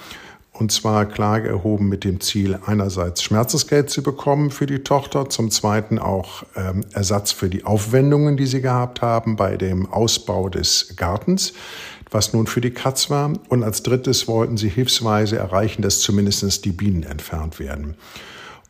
Und 0.59 0.71
zwar 0.71 1.05
Klage 1.05 1.49
erhoben 1.49 1.87
mit 1.87 2.03
dem 2.03 2.19
Ziel, 2.19 2.57
einerseits 2.65 3.21
Schmerzensgeld 3.21 3.91
zu 3.91 4.01
bekommen 4.01 4.49
für 4.49 4.65
die 4.65 4.79
Tochter, 4.79 5.29
zum 5.29 5.51
Zweiten 5.51 5.99
auch 5.99 6.43
ähm, 6.55 6.83
Ersatz 6.93 7.31
für 7.31 7.47
die 7.47 7.63
Aufwendungen, 7.63 8.37
die 8.37 8.47
sie 8.47 8.61
gehabt 8.61 9.01
haben 9.03 9.35
bei 9.35 9.55
dem 9.55 9.91
Ausbau 9.91 10.49
des 10.49 10.95
Gartens, 10.95 11.53
was 12.09 12.33
nun 12.33 12.47
für 12.47 12.61
die 12.61 12.71
Katz 12.71 13.11
war. 13.11 13.33
Und 13.49 13.63
als 13.63 13.83
Drittes 13.83 14.27
wollten 14.27 14.57
sie 14.57 14.69
hilfsweise 14.69 15.37
erreichen, 15.37 15.83
dass 15.83 15.99
zumindest 15.99 16.65
die 16.65 16.71
Bienen 16.71 17.03
entfernt 17.03 17.59
werden. 17.59 17.95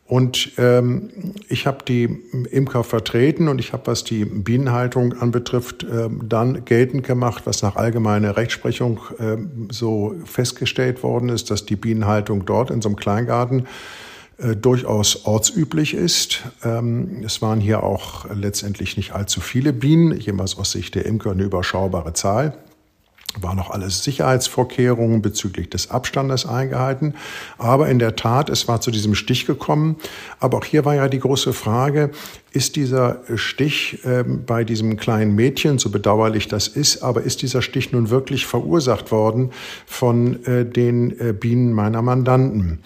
Und 0.08 0.52
ähm, 0.56 1.34
ich 1.50 1.66
habe 1.66 1.84
die 1.86 2.04
Imker 2.50 2.82
vertreten 2.82 3.46
und 3.46 3.58
ich 3.58 3.74
habe, 3.74 3.88
was 3.88 4.04
die 4.04 4.24
Bienenhaltung 4.24 5.12
anbetrifft, 5.12 5.84
äh, 5.84 6.08
dann 6.22 6.64
geltend 6.64 7.06
gemacht, 7.06 7.42
was 7.44 7.60
nach 7.60 7.76
allgemeiner 7.76 8.38
Rechtsprechung 8.38 9.00
äh, 9.18 9.36
so 9.70 10.14
festgestellt 10.24 11.02
worden 11.02 11.28
ist, 11.28 11.50
dass 11.50 11.66
die 11.66 11.76
Bienenhaltung 11.76 12.46
dort 12.46 12.70
in 12.70 12.80
so 12.80 12.88
einem 12.88 12.96
Kleingarten 12.96 13.66
äh, 14.38 14.56
durchaus 14.56 15.26
ortsüblich 15.26 15.92
ist. 15.92 16.42
Ähm, 16.64 17.22
es 17.22 17.42
waren 17.42 17.60
hier 17.60 17.82
auch 17.82 18.24
letztendlich 18.34 18.96
nicht 18.96 19.12
allzu 19.12 19.42
viele 19.42 19.74
Bienen, 19.74 20.18
jemals 20.18 20.56
aus 20.56 20.72
Sicht 20.72 20.94
der 20.94 21.04
Imker 21.04 21.32
eine 21.32 21.42
überschaubare 21.42 22.14
Zahl 22.14 22.56
war 23.40 23.54
noch 23.54 23.70
alles 23.70 24.02
Sicherheitsvorkehrungen 24.04 25.22
bezüglich 25.22 25.70
des 25.70 25.90
Abstandes 25.90 26.46
eingehalten. 26.46 27.14
Aber 27.58 27.88
in 27.88 27.98
der 27.98 28.16
Tat, 28.16 28.48
es 28.48 28.68
war 28.68 28.80
zu 28.80 28.90
diesem 28.90 29.14
Stich 29.14 29.46
gekommen. 29.46 29.96
Aber 30.40 30.58
auch 30.58 30.64
hier 30.64 30.84
war 30.84 30.94
ja 30.94 31.08
die 31.08 31.20
große 31.20 31.52
Frage, 31.52 32.10
ist 32.52 32.76
dieser 32.76 33.20
Stich 33.36 34.04
äh, 34.04 34.24
bei 34.24 34.64
diesem 34.64 34.96
kleinen 34.96 35.34
Mädchen, 35.34 35.78
so 35.78 35.90
bedauerlich 35.90 36.48
das 36.48 36.68
ist, 36.68 37.02
aber 37.02 37.22
ist 37.22 37.42
dieser 37.42 37.62
Stich 37.62 37.92
nun 37.92 38.10
wirklich 38.10 38.46
verursacht 38.46 39.12
worden 39.12 39.52
von 39.86 40.44
äh, 40.46 40.64
den 40.64 41.18
äh, 41.20 41.32
Bienen 41.32 41.72
meiner 41.72 42.02
Mandanten? 42.02 42.80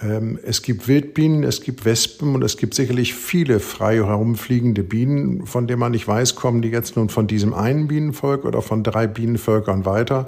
Ähm, 0.00 0.38
es 0.42 0.62
gibt 0.62 0.86
Wildbienen, 0.86 1.42
es 1.44 1.60
gibt 1.60 1.84
Wespen 1.84 2.34
und 2.34 2.42
es 2.42 2.56
gibt 2.56 2.74
sicherlich 2.74 3.14
viele 3.14 3.60
frei 3.60 3.96
herumfliegende 3.96 4.84
Bienen, 4.84 5.46
von 5.46 5.66
denen 5.66 5.80
man 5.80 5.92
nicht 5.92 6.06
weiß, 6.06 6.36
kommen 6.36 6.62
die 6.62 6.68
jetzt 6.68 6.96
nun 6.96 7.08
von 7.08 7.26
diesem 7.26 7.52
einen 7.54 7.88
Bienenvolk 7.88 8.44
oder 8.44 8.62
von 8.62 8.82
drei 8.82 9.06
Bienenvölkern 9.06 9.84
weiter. 9.84 10.26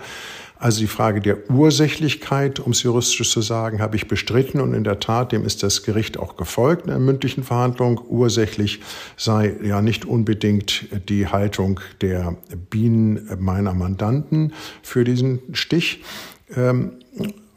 Also 0.61 0.81
die 0.81 0.89
Frage 0.89 1.23
der 1.23 1.49
Ursächlichkeit, 1.51 2.61
um 2.61 2.73
es 2.73 2.83
juristisch 2.83 3.31
zu 3.31 3.41
sagen, 3.41 3.81
habe 3.81 3.97
ich 3.97 4.09
bestritten 4.09 4.61
und 4.61 4.75
in 4.75 4.85
der 4.85 5.01
Tat, 5.01 5.33
dem 5.33 5.47
ist 5.47 5.63
das 5.63 5.85
Gericht 5.85 6.19
auch 6.19 6.37
gefolgt 6.37 6.83
in 6.83 6.91
der 6.91 6.99
mündlichen 6.99 7.45
Verhandlung. 7.45 7.99
Ursächlich 8.09 8.81
sei 9.17 9.57
ja 9.63 9.81
nicht 9.81 10.05
unbedingt 10.05 10.87
die 11.09 11.29
Haltung 11.29 11.81
der 12.03 12.37
Bienen 12.69 13.27
meiner 13.39 13.73
Mandanten 13.73 14.53
für 14.83 15.03
diesen 15.05 15.41
Stich. 15.55 16.03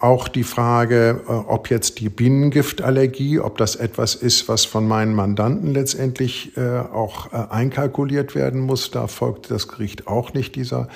Auch 0.04 0.28
die 0.28 0.44
Frage, 0.44 1.22
äh, 1.30 1.32
ob 1.32 1.70
jetzt 1.70 2.02
die 2.02 2.10
Bienengiftallergie, 2.10 3.40
ob 3.40 3.58
das 3.58 3.78
etwas 3.78 4.16
ist, 4.16 4.50
was 4.50 4.66
von 4.66 4.86
meinen 4.86 5.16
Mandanten 5.16 5.74
letztendlich 5.74 6.58
äh, 6.58 6.80
auch 6.80 7.32
äh, 7.32 7.38
einkalkuliert 7.50 8.36
werden 8.36 8.60
muss. 8.60 8.92
Da 8.92 9.08
folgt 9.08 9.50
das 9.50 9.70
Gericht 9.70 10.06
auch 10.06 10.34
nicht 10.34 10.58
dieser 10.58 10.90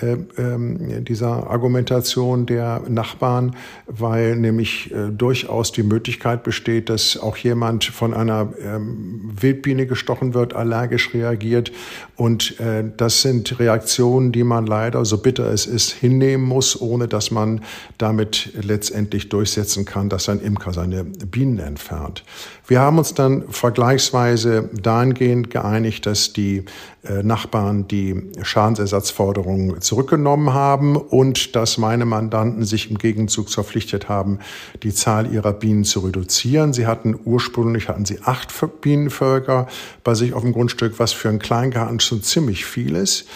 dieser 0.00 1.50
Argumentation 1.50 2.46
der 2.46 2.82
Nachbarn, 2.88 3.54
weil 3.86 4.36
nämlich 4.36 4.90
äh, 4.90 5.10
durchaus 5.10 5.70
die 5.70 5.82
Möglichkeit 5.82 6.42
besteht, 6.42 6.88
dass 6.88 7.16
auch 7.16 7.36
jemand 7.36 7.84
von 7.84 8.14
einer 8.14 8.52
ähm, 8.60 9.30
Wildbiene 9.40 9.86
gestochen 9.86 10.34
wird, 10.34 10.54
allergisch 10.54 11.14
reagiert. 11.14 11.72
Und 12.16 12.58
äh, 12.58 12.84
das 12.96 13.22
sind 13.22 13.58
Reaktionen, 13.58 14.32
die 14.32 14.44
man 14.44 14.66
leider, 14.66 15.04
so 15.04 15.18
bitter 15.18 15.52
es 15.52 15.66
ist, 15.66 15.92
hinnehmen 15.92 16.44
muss, 16.44 16.80
ohne 16.80 17.06
dass 17.06 17.30
man 17.30 17.60
damit 17.98 18.52
letztendlich 18.60 19.28
durchsetzen 19.28 19.84
kann, 19.84 20.08
dass 20.08 20.28
ein 20.28 20.40
Imker 20.40 20.72
seine 20.72 21.04
Bienen 21.04 21.58
entfernt. 21.58 22.24
Wir 22.66 22.80
haben 22.80 22.98
uns 22.98 23.12
dann 23.12 23.44
vergleichsweise 23.48 24.70
dahingehend 24.72 25.50
geeinigt, 25.50 26.06
dass 26.06 26.32
die 26.32 26.64
äh, 27.04 27.22
Nachbarn 27.22 27.88
die 27.88 28.30
Schadensersatzforderungen 28.42 29.81
zurückgenommen 29.82 30.54
haben 30.54 30.96
und 30.96 31.54
dass 31.56 31.78
meine 31.78 32.04
Mandanten 32.04 32.64
sich 32.64 32.90
im 32.90 32.98
Gegenzug 32.98 33.50
verpflichtet 33.50 34.08
haben, 34.08 34.38
die 34.82 34.94
Zahl 34.94 35.32
ihrer 35.32 35.52
Bienen 35.52 35.84
zu 35.84 36.00
reduzieren. 36.00 36.72
Sie 36.72 36.86
hatten 36.86 37.18
ursprünglich 37.24 37.88
hatten 37.88 38.04
sie 38.04 38.20
acht 38.24 38.52
Bienenvölker 38.80 39.66
bei 40.04 40.14
sich 40.14 40.34
auf 40.34 40.42
dem 40.42 40.52
Grundstück, 40.52 40.98
was 40.98 41.12
für 41.12 41.28
einen 41.28 41.38
Kleingarten 41.38 42.00
schon 42.00 42.22
ziemlich 42.22 42.64
viel 42.64 42.96
ist. 42.96 43.26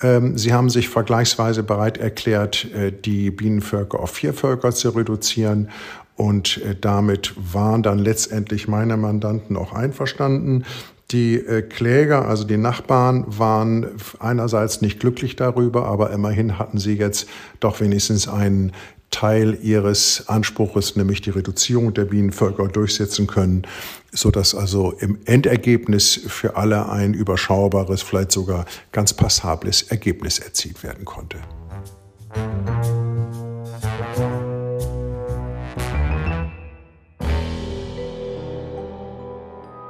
Ähm, 0.00 0.38
sie 0.38 0.52
haben 0.52 0.70
sich 0.70 0.88
vergleichsweise 0.88 1.62
bereit 1.62 1.98
erklärt, 1.98 2.66
äh, 2.72 2.92
die 2.92 3.30
Bienenvölker 3.30 4.00
auf 4.00 4.10
vier 4.10 4.32
Völker 4.32 4.72
zu 4.72 4.90
reduzieren. 4.90 5.68
Und 6.16 6.58
äh, 6.58 6.74
damit 6.78 7.34
waren 7.36 7.82
dann 7.82 7.98
letztendlich 7.98 8.68
meine 8.68 8.96
Mandanten 8.96 9.56
auch 9.56 9.72
einverstanden. 9.72 10.64
Die 11.10 11.36
äh, 11.36 11.62
Kläger, 11.62 12.28
also 12.28 12.44
die 12.44 12.58
Nachbarn, 12.58 13.24
waren 13.26 13.86
einerseits 14.18 14.82
nicht 14.82 15.00
glücklich 15.00 15.36
darüber, 15.36 15.86
aber 15.86 16.10
immerhin 16.10 16.58
hatten 16.58 16.78
sie 16.78 16.94
jetzt 16.94 17.28
doch 17.60 17.80
wenigstens 17.80 18.28
einen 18.28 18.72
Teil 19.10 19.58
ihres 19.62 20.28
Anspruches, 20.28 20.96
nämlich 20.96 21.22
die 21.22 21.30
Reduzierung 21.30 21.94
der 21.94 22.04
Bienenvölker, 22.04 22.68
durchsetzen 22.68 23.26
können, 23.26 23.66
so 24.12 24.30
dass 24.30 24.54
also 24.54 24.92
im 24.92 25.18
Endergebnis 25.24 26.20
für 26.26 26.56
alle 26.56 26.90
ein 26.90 27.14
überschaubares, 27.14 28.02
vielleicht 28.02 28.32
sogar 28.32 28.66
ganz 28.92 29.14
passables 29.14 29.82
Ergebnis 29.82 30.38
erzielt 30.38 30.82
werden 30.82 31.06
konnte. 31.06 31.38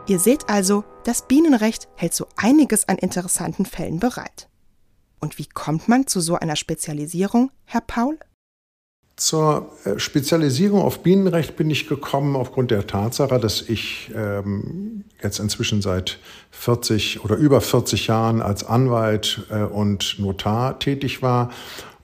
Ihr 0.09 0.19
seht 0.19 0.49
also, 0.49 0.85
das 1.05 1.29
Bienenrecht 1.29 1.87
hält 1.95 2.15
so 2.15 2.29
einiges 2.35 2.88
an 2.88 2.97
interessanten 2.97 3.67
Fällen 3.67 4.00
bereit. 4.00 4.49
Und 5.21 5.38
wie 5.38 5.45
kommt 5.45 5.87
man 5.87 6.07
zu 6.07 6.21
so 6.21 6.37
einer 6.37 6.57
Spezialisierung, 6.57 7.50
Herr 7.67 7.83
Paul? 7.83 8.19
Zur 9.17 9.71
äh, 9.85 9.99
Spezialisierung 9.99 10.81
auf 10.81 11.03
Bienenrecht 11.03 11.57
bin 11.57 11.69
ich 11.69 11.88
gekommen 11.88 12.37
aufgrund 12.37 12.71
der 12.71 12.87
Tatsache, 12.87 13.38
dass 13.38 13.61
ich 13.61 14.11
ähm, 14.15 15.05
jetzt 15.23 15.41
inzwischen 15.41 15.83
seit 15.83 16.19
40 16.53 17.23
oder 17.23 17.37
über 17.37 17.61
40 17.61 18.07
Jahren 18.07 18.41
als 18.41 18.65
Anwalt 18.65 19.47
äh, 19.50 19.65
und 19.65 20.19
Notar 20.19 20.79
tätig 20.79 21.21
war. 21.21 21.50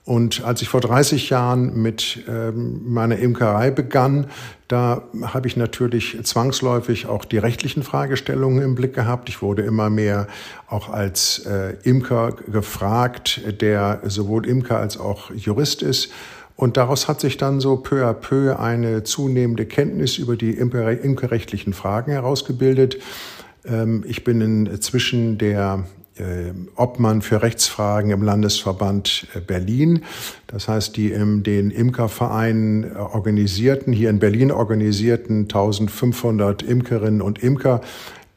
Und 0.05 0.43
als 0.43 0.61
ich 0.61 0.69
vor 0.69 0.81
30 0.81 1.31
Jahren 1.31 1.81
mit 1.81 2.23
ähm, 2.29 2.81
meiner 2.85 3.17
Imkerei 3.17 3.71
begann, 3.71 4.27
da 4.67 5.01
habe 5.23 5.47
ich 5.47 5.57
natürlich 5.57 6.19
zwangsläufig 6.23 7.07
auch 7.07 7.25
die 7.25 7.39
rechtlichen 7.39 7.81
Fragestellungen 7.81 8.61
im 8.61 8.75
Blick 8.75 8.93
gehabt. 8.93 9.29
Ich 9.29 9.41
wurde 9.41 9.63
immer 9.63 9.89
mehr 9.89 10.27
auch 10.67 10.89
als 10.89 11.39
äh, 11.47 11.73
Imker 11.83 12.33
gefragt, 12.33 13.41
der 13.61 14.01
sowohl 14.05 14.45
Imker 14.45 14.77
als 14.77 14.99
auch 14.99 15.31
Jurist 15.31 15.81
ist. 15.81 16.11
Und 16.55 16.77
daraus 16.77 17.07
hat 17.07 17.19
sich 17.19 17.37
dann 17.37 17.59
so 17.59 17.75
peu 17.75 18.05
à 18.05 18.13
peu 18.13 18.59
eine 18.59 19.03
zunehmende 19.03 19.65
Kenntnis 19.65 20.19
über 20.19 20.35
die 20.37 20.51
imkerrechtlichen 20.51 21.73
Fragen 21.73 22.11
herausgebildet. 22.11 22.97
Ähm, 23.65 24.03
ich 24.07 24.23
bin 24.23 24.39
inzwischen 24.41 25.39
der 25.39 25.85
Obmann 26.75 27.21
für 27.21 27.41
Rechtsfragen 27.41 28.11
im 28.11 28.23
Landesverband 28.23 29.27
äh, 29.33 29.39
Berlin. 29.39 30.03
Das 30.47 30.67
heißt, 30.67 30.95
die 30.95 31.11
in 31.11 31.43
den 31.43 31.71
Imkervereinen 31.71 32.95
organisierten, 32.95 33.91
hier 33.93 34.09
in 34.09 34.19
Berlin 34.19 34.51
organisierten 34.51 35.43
1500 35.43 36.63
Imkerinnen 36.63 37.21
und 37.21 37.43
Imker 37.43 37.81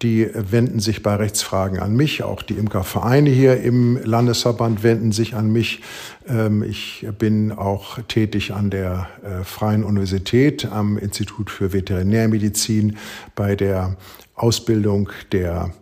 die 0.03 0.29
wenden 0.33 0.79
sich 0.79 1.03
bei 1.03 1.17
Rechtsfragen 1.17 1.81
an 1.81 1.97
mich. 1.97 2.23
Auch 2.23 2.43
die 2.43 2.55
Imkervereine 2.55 3.31
hier 3.31 3.61
im 3.61 3.99
Landesverband 4.03 4.83
wenden 4.83 5.11
sich 5.11 5.35
an 5.35 5.51
mich. 5.51 5.83
Ähm, 6.29 6.63
ich 6.63 7.07
bin 7.19 7.51
auch 7.53 7.99
tätig 8.07 8.53
an 8.53 8.71
der 8.71 9.09
äh, 9.25 9.43
Freien 9.43 9.83
Universität 9.83 10.67
am 10.71 10.99
Institut 10.99 11.51
für 11.51 11.73
Veterinärmedizin 11.73 12.97
bei 13.35 13.57
der 13.57 13.97
Ausbildung 14.37 15.11
der 15.33 15.73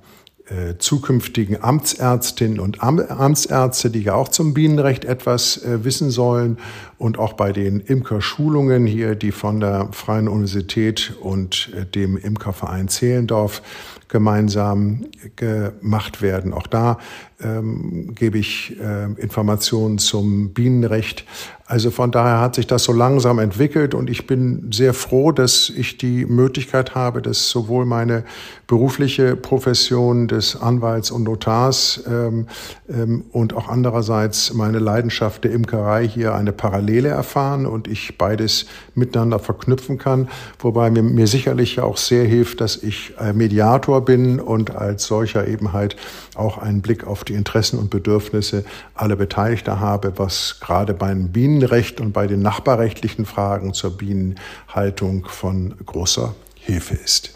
äh, 0.49 0.79
zukünftigen 0.79 1.63
Amtsärztinnen 1.63 2.61
und 2.61 2.83
Amtsärzte, 2.83 3.91
die 3.91 4.03
ja 4.03 4.15
auch 4.15 4.29
zum 4.29 4.55
Bienenrecht 4.55 5.05
etwas 5.05 5.63
äh, 5.65 5.85
wissen 5.85 6.11
sollen 6.11 6.59
und 6.99 7.19
auch 7.19 7.33
bei 7.33 7.53
den 7.53 7.81
Imkerschulungen 7.81 8.87
hier, 8.87 9.17
die 9.17 9.33
von 9.33 9.61
der 9.61 9.89
Freien 9.93 10.29
Universität 10.29 11.15
und 11.21 11.71
dem 11.95 12.17
Imkerverein 12.17 12.89
Zehlendorf 12.89 13.61
gemeinsam 14.09 15.07
gemacht 15.35 16.23
werden. 16.23 16.53
Auch 16.53 16.67
da 16.67 16.99
ähm, 17.43 18.15
gebe 18.15 18.39
ich 18.39 18.79
äh, 18.81 19.05
Informationen 19.21 19.99
zum 19.99 20.55
Bienenrecht. 20.55 21.25
Also 21.69 21.91
von 21.91 22.13
daher 22.13 22.41
hat 22.41 22.55
sich 22.55 22.69
das 22.69 22.85
so 22.85 22.93
langsam 22.93 23.41
entwickelt 23.41 23.93
und 23.93 24.09
ich 24.09 24.29
bin 24.29 24.71
sehr 24.73 24.95
froh, 24.95 25.33
dass 25.33 25.69
ich 25.69 25.99
die 25.99 26.25
Möglichkeit 26.25 26.95
habe, 26.95 27.21
dass 27.21 27.51
sowohl 27.51 27.85
meine 27.85 28.23
berufliche 28.69 29.35
Profession 29.35 30.29
des 30.29 30.61
Anwalts 30.61 31.11
und 31.11 31.25
Notars 31.25 32.05
ähm, 32.07 32.47
ähm, 32.89 33.25
und 33.33 33.55
auch 33.55 33.69
andererseits 33.69 34.55
meine 34.55 34.79
Leidenschaft 34.79 35.43
der 35.43 35.51
Imkerei 35.51 36.07
hier 36.07 36.37
eine 36.37 36.53
Parallele 36.53 37.09
erfahren 37.09 37.67
und 37.67 37.89
ich 37.89 38.17
beides 38.17 38.67
miteinander 38.95 39.41
verknüpfen 39.41 39.99
kann, 39.99 40.29
wobei 40.61 40.89
mir, 40.91 41.03
mir 41.03 41.27
sicherlich 41.27 41.81
auch 41.81 41.97
sehr 41.97 42.25
hilft, 42.25 42.61
dass 42.61 42.77
ich 42.77 43.15
äh, 43.19 43.33
Mediator 43.33 44.05
bin 44.05 44.39
und 44.39 44.75
als 44.77 45.05
solcher 45.05 45.49
eben 45.49 45.73
halt 45.73 45.97
auch 46.37 46.59
einen 46.59 46.81
Blick 46.81 47.07
auf 47.07 47.25
die 47.25 47.35
Interessen 47.35 47.79
und 47.79 47.91
Bedürfnisse 47.91 48.65
aller 48.95 49.17
Beteiligter 49.17 49.81
habe, 49.81 50.13
was 50.17 50.59
gerade 50.61 50.95
beim 50.95 51.33
Bienenrecht 51.57 52.03
und 52.03 52.13
bei 52.13 52.27
den 52.27 52.43
nachbarrechtlichen 52.43 53.25
Fragen 53.25 53.73
zur 53.73 53.97
Bienenhaltung 53.97 55.25
von 55.25 55.75
großer 55.87 56.35
Hilfe 56.55 56.97
ist. 56.97 57.33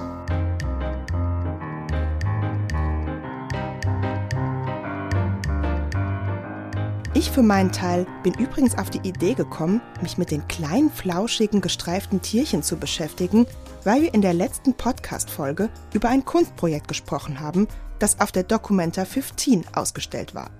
Ich 7.15 7.31
für 7.31 7.43
meinen 7.43 7.73
Teil 7.73 8.07
bin 8.23 8.35
übrigens 8.35 8.77
auf 8.77 8.91
die 8.91 9.09
Idee 9.09 9.33
gekommen, 9.33 9.81
mich 10.03 10.19
mit 10.19 10.31
den 10.31 10.47
kleinen, 10.49 10.91
flauschigen, 10.91 11.63
gestreiften 11.63 12.21
Tierchen 12.21 12.63
zu 12.63 12.77
beschäftigen, 12.77 13.47
weil 13.85 14.03
wir 14.03 14.13
in 14.13 14.21
der 14.21 14.35
letzten 14.35 14.75
Podcast-Folge 14.75 15.71
über 15.95 16.11
ein 16.11 16.27
Kunstprojekt 16.27 16.89
gesprochen 16.89 17.41
haben, 17.41 17.69
das 17.99 18.21
auf 18.21 18.33
der 18.33 18.43
Documenta 18.43 19.07
15 19.07 19.65
ausgestellt 19.73 20.35
war. 20.35 20.51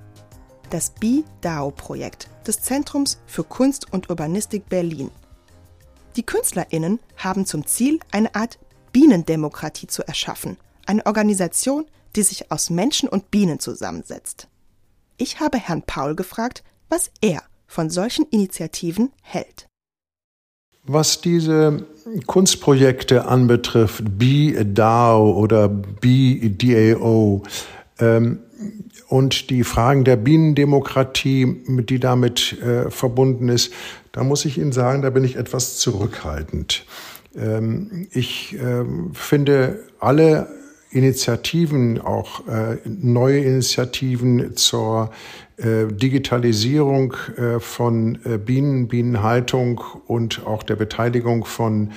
Das 0.71 0.91
BIDAO-Projekt 0.91 2.29
des 2.47 2.63
Zentrums 2.63 3.19
für 3.27 3.43
Kunst 3.43 3.93
und 3.93 4.09
Urbanistik 4.09 4.69
Berlin. 4.69 5.11
Die 6.15 6.23
KünstlerInnen 6.23 7.01
haben 7.17 7.45
zum 7.45 7.67
Ziel, 7.67 7.99
eine 8.13 8.37
Art 8.37 8.61
Bienendemokratie 8.93 9.89
zu 9.89 10.07
erschaffen, 10.07 10.59
eine 10.87 11.05
Organisation, 11.07 11.87
die 12.15 12.23
sich 12.23 12.53
aus 12.53 12.71
Menschen 12.71 13.09
und 13.09 13.33
Bienen 13.33 13.59
zusammensetzt. 13.59 14.47
Ich 15.17 15.41
habe 15.41 15.59
Herrn 15.59 15.83
Paul 15.83 16.15
gefragt, 16.15 16.63
was 16.89 17.11
er 17.21 17.43
von 17.67 17.91
solchen 17.91 18.27
Initiativen 18.31 19.11
hält. 19.23 19.67
Was 20.85 21.21
diese 21.21 21.85
Kunstprojekte 22.27 23.27
anbetrifft, 23.27 24.05
BDAO 24.19 25.33
oder 25.33 25.69
BDAO, 25.69 27.43
ähm, 27.99 28.39
und 29.09 29.51
die 29.51 29.65
Fragen 29.65 30.05
der 30.05 30.17
Bienendemokratie, 30.17 31.57
die 31.67 31.99
damit 31.99 32.61
äh, 32.61 32.91
verbunden 32.91 33.49
ist, 33.49 33.73
da 34.13 34.25
muss 34.25 34.45
ich 34.45 34.59
Ihnen 34.59 34.73
sagen, 34.73 35.03
da 35.03 35.11
bin 35.11 35.25
ich 35.25 35.37
etwas 35.37 35.79
zurückhaltend. 35.79 36.85
Ähm, 37.37 38.09
ich 38.13 38.55
äh, 38.59 38.85
finde 39.13 39.85
alle 39.99 40.49
Initiativen, 40.91 42.01
auch 42.01 42.47
äh, 42.49 42.79
neue 42.85 43.39
Initiativen 43.41 44.57
zur 44.57 45.11
äh, 45.61 45.93
Digitalisierung 45.93 47.15
äh, 47.37 47.61
von 47.61 48.19
äh, 48.25 48.39
Bienen, 48.39 48.89
Bienenhaltung 48.89 49.83
und 50.07 50.47
auch 50.47 50.63
der 50.63 50.77
Beteiligung 50.77 51.45
von 51.45 51.91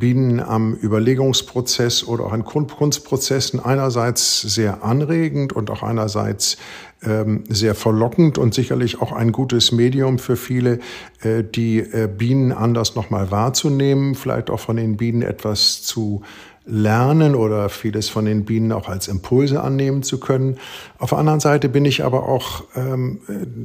Bienen 0.00 0.40
am 0.40 0.74
Überlegungsprozess 0.74 2.02
oder 2.02 2.24
auch 2.24 2.32
an 2.32 2.44
Kunstprozessen 2.44 3.60
einerseits 3.60 4.40
sehr 4.40 4.82
anregend 4.82 5.52
und 5.52 5.70
auch 5.70 5.84
einerseits 5.84 6.56
ähm, 7.04 7.44
sehr 7.48 7.76
verlockend 7.76 8.38
und 8.38 8.54
sicherlich 8.54 9.00
auch 9.00 9.12
ein 9.12 9.30
gutes 9.30 9.70
Medium 9.70 10.18
für 10.18 10.36
viele, 10.36 10.80
die 11.22 11.84
Bienen 12.16 12.52
anders 12.52 12.96
nochmal 12.96 13.30
wahrzunehmen, 13.30 14.14
vielleicht 14.14 14.50
auch 14.50 14.60
von 14.60 14.76
den 14.76 14.96
Bienen 14.96 15.22
etwas 15.22 15.82
zu 15.82 16.22
lernen 16.66 17.34
oder 17.36 17.68
vieles 17.68 18.08
von 18.08 18.24
den 18.24 18.44
Bienen 18.44 18.72
auch 18.72 18.88
als 18.88 19.08
Impulse 19.08 19.62
annehmen 19.62 20.02
zu 20.02 20.18
können. 20.18 20.58
Auf 20.98 21.10
der 21.10 21.18
anderen 21.18 21.40
Seite 21.40 21.68
bin 21.68 21.84
ich 21.84 22.04
aber 22.04 22.28
auch 22.28 22.64
ähm, 22.74 23.20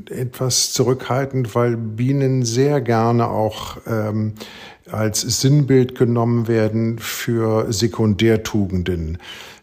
etwas 0.10 0.72
zurückhaltend, 0.72 1.56
weil 1.56 1.76
Bienen 1.78 2.44
sehr 2.46 2.80
gerne 2.80 3.28
auch 3.28 3.78
ähm, 3.88 4.34
als 4.92 5.22
Sinnbild 5.22 5.98
genommen 5.98 6.48
werden 6.48 7.00
für 7.00 7.72
Sekundärtugenden. 7.72 9.18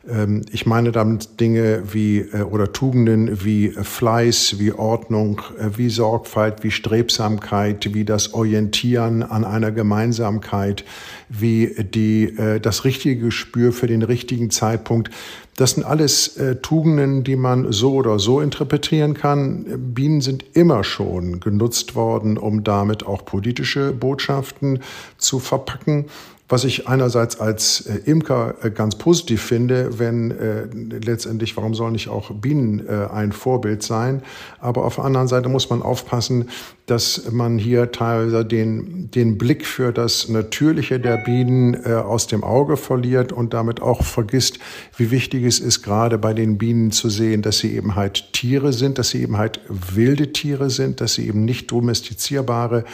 Ähm, 0.09 0.43
ich 0.51 0.67
meine 0.67 0.93
damit 0.93 1.41
Dinge 1.41 1.83
wie 1.93 2.19
äh, 2.21 2.43
oder 2.43 2.73
Tugenden 2.73 3.45
wie 3.45 3.71
Fleiß, 3.71 4.59
wie 4.59 4.73
Ordnung, 4.73 5.41
äh, 5.59 5.77
wie 5.77 5.91
Sorgfalt, 5.91 6.63
wie 6.63 6.71
Strebsamkeit, 6.71 7.95
wie 7.95 8.05
das 8.05 8.35
Orientieren 8.35 9.23
an 9.23 9.45
einer 9.45 9.71
Gemeinsamkeit, 9.71 10.85
wie 11.29 11.75
die, 11.79 12.25
äh, 12.25 12.61
das 12.61 12.85
richtige 12.85 13.21
Gespür 13.21 13.73
für 13.73 13.87
den 13.87 14.03
richtigen 14.03 14.51
Zeitpunkt. 14.51 15.11
Das 15.57 15.73
sind 15.73 15.83
alles 15.83 16.37
äh, 16.37 16.57
Tugenden, 16.57 17.25
die 17.25 17.35
man 17.35 17.73
so 17.73 17.95
oder 17.95 18.21
so 18.21 18.41
interpretieren 18.41 19.15
kann. 19.15 19.93
Bienen 19.93 20.21
sind 20.21 20.45
immer 20.53 20.85
schon 20.85 21.41
genutzt 21.41 21.97
worden, 21.97 22.39
um 22.39 22.63
damit 22.63 23.05
auch 23.05 23.25
politische 23.25 23.93
Botschaften 23.93 24.79
zu 25.19 25.41
verpacken. 25.41 26.07
Was 26.51 26.65
ich 26.65 26.89
einerseits 26.89 27.41
als 27.41 27.83
äh, 27.83 27.99
Imker 28.07 28.55
äh, 28.63 28.71
ganz 28.71 28.97
positiv 28.97 29.43
finde, 29.43 29.99
wenn 29.99 30.31
äh, 30.31 30.65
letztendlich, 31.05 31.55
warum 31.59 31.75
sollen 31.75 31.93
nicht 31.93 32.09
auch 32.09 32.31
Bienen 32.31 32.87
äh, 32.87 33.07
ein 33.13 33.33
Vorbild 33.33 33.83
sein? 33.83 34.23
Aber 34.59 34.87
auf 34.87 34.95
der 34.95 35.05
anderen 35.05 35.29
Seite 35.29 35.51
muss 35.51 35.69
man 35.69 35.83
aufpassen, 35.83 36.49
dass 36.87 37.31
man 37.31 37.59
hier 37.59 37.93
teilweise 37.93 38.47
den, 38.47 39.11
den 39.11 39.37
Blick 39.37 39.67
für 39.67 39.93
das 39.93 40.31
Natürliche 40.31 40.99
der 40.99 41.19
Bienen 41.19 41.75
äh, 41.85 41.93
aus 41.93 42.29
dem 42.29 42.43
Auge 42.43 42.79
verliert 42.79 43.31
und 43.31 43.53
damit 43.53 43.83
auch 43.83 44.03
vergisst, 44.03 44.59
wie 44.97 45.11
wichtig 45.11 45.45
es 45.45 45.61
ist, 45.61 45.83
gerade 45.83 46.17
bei 46.17 46.33
den 46.33 46.57
Bienen 46.57 46.93
zu 46.93 47.11
sehen, 47.11 47.43
dass 47.43 47.59
sie 47.59 47.77
eben 47.77 47.95
halt 47.95 48.33
Tiere 48.33 48.73
sind, 48.73 48.97
dass 48.97 49.11
sie 49.11 49.21
eben 49.21 49.37
halt 49.37 49.61
wilde 49.69 50.33
Tiere 50.33 50.71
sind, 50.71 51.03
dass 51.03 51.13
sie 51.13 51.29
eben 51.29 51.45
nicht 51.45 51.71
domestizierbare 51.71 52.85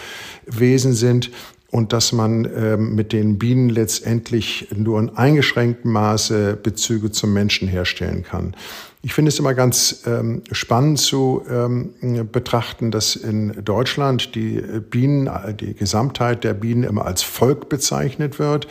Wesen 0.46 0.92
sind 0.92 1.30
und 1.74 1.92
dass 1.92 2.12
man 2.12 2.48
ähm, 2.56 2.94
mit 2.94 3.12
den 3.12 3.36
Bienen 3.36 3.68
letztendlich 3.68 4.68
nur 4.76 5.00
in 5.00 5.16
eingeschränktem 5.16 5.90
Maße 5.90 6.56
Bezüge 6.62 7.10
zum 7.10 7.32
Menschen 7.32 7.66
herstellen 7.66 8.22
kann. 8.22 8.54
Ich 9.02 9.12
finde 9.12 9.30
es 9.30 9.40
immer 9.40 9.54
ganz 9.54 10.04
ähm, 10.06 10.42
spannend 10.52 11.00
zu 11.00 11.42
ähm, 11.50 12.28
betrachten, 12.30 12.92
dass 12.92 13.16
in 13.16 13.64
Deutschland 13.64 14.36
die 14.36 14.62
Bienen, 14.88 15.28
die 15.58 15.74
Gesamtheit 15.74 16.44
der 16.44 16.54
Bienen 16.54 16.84
immer 16.84 17.06
als 17.06 17.24
Volk 17.24 17.68
bezeichnet 17.68 18.38
wird 18.38 18.68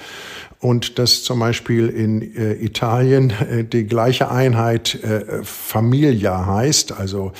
und 0.60 0.98
dass 0.98 1.24
zum 1.24 1.39
Beispiel 1.39 1.89
in 1.89 2.22
äh, 2.22 2.54
Italien 2.54 3.32
äh, 3.32 3.66
die 3.66 3.84
gleiche 3.84 4.32
Einheit 4.32 4.96
äh, 5.04 5.44
Familia 5.44 6.46
heißt, 6.46 6.94
also 6.94 7.34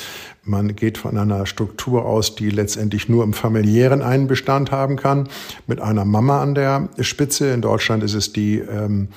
man 0.46 0.76
geht 0.76 0.98
von 0.98 1.18
einer 1.18 1.46
Struktur 1.46 2.06
aus, 2.06 2.36
die 2.36 2.50
letztendlich 2.50 3.08
nur 3.08 3.24
im 3.24 3.34
familiären 3.34 4.02
einen 4.02 4.28
Bestand 4.28 4.72
haben 4.72 4.98
kann, 4.98 5.30
mit 5.68 5.80
einer 5.82 6.06
Mama 6.06 6.42
an 6.42 6.56
der 6.56 6.90
Spitze. 7.00 7.52
In 7.52 7.62
Deutschland 7.62 8.04
ist 8.04 8.14
es 8.14 8.34
die, 8.34 8.60
ähm, 8.60 9.08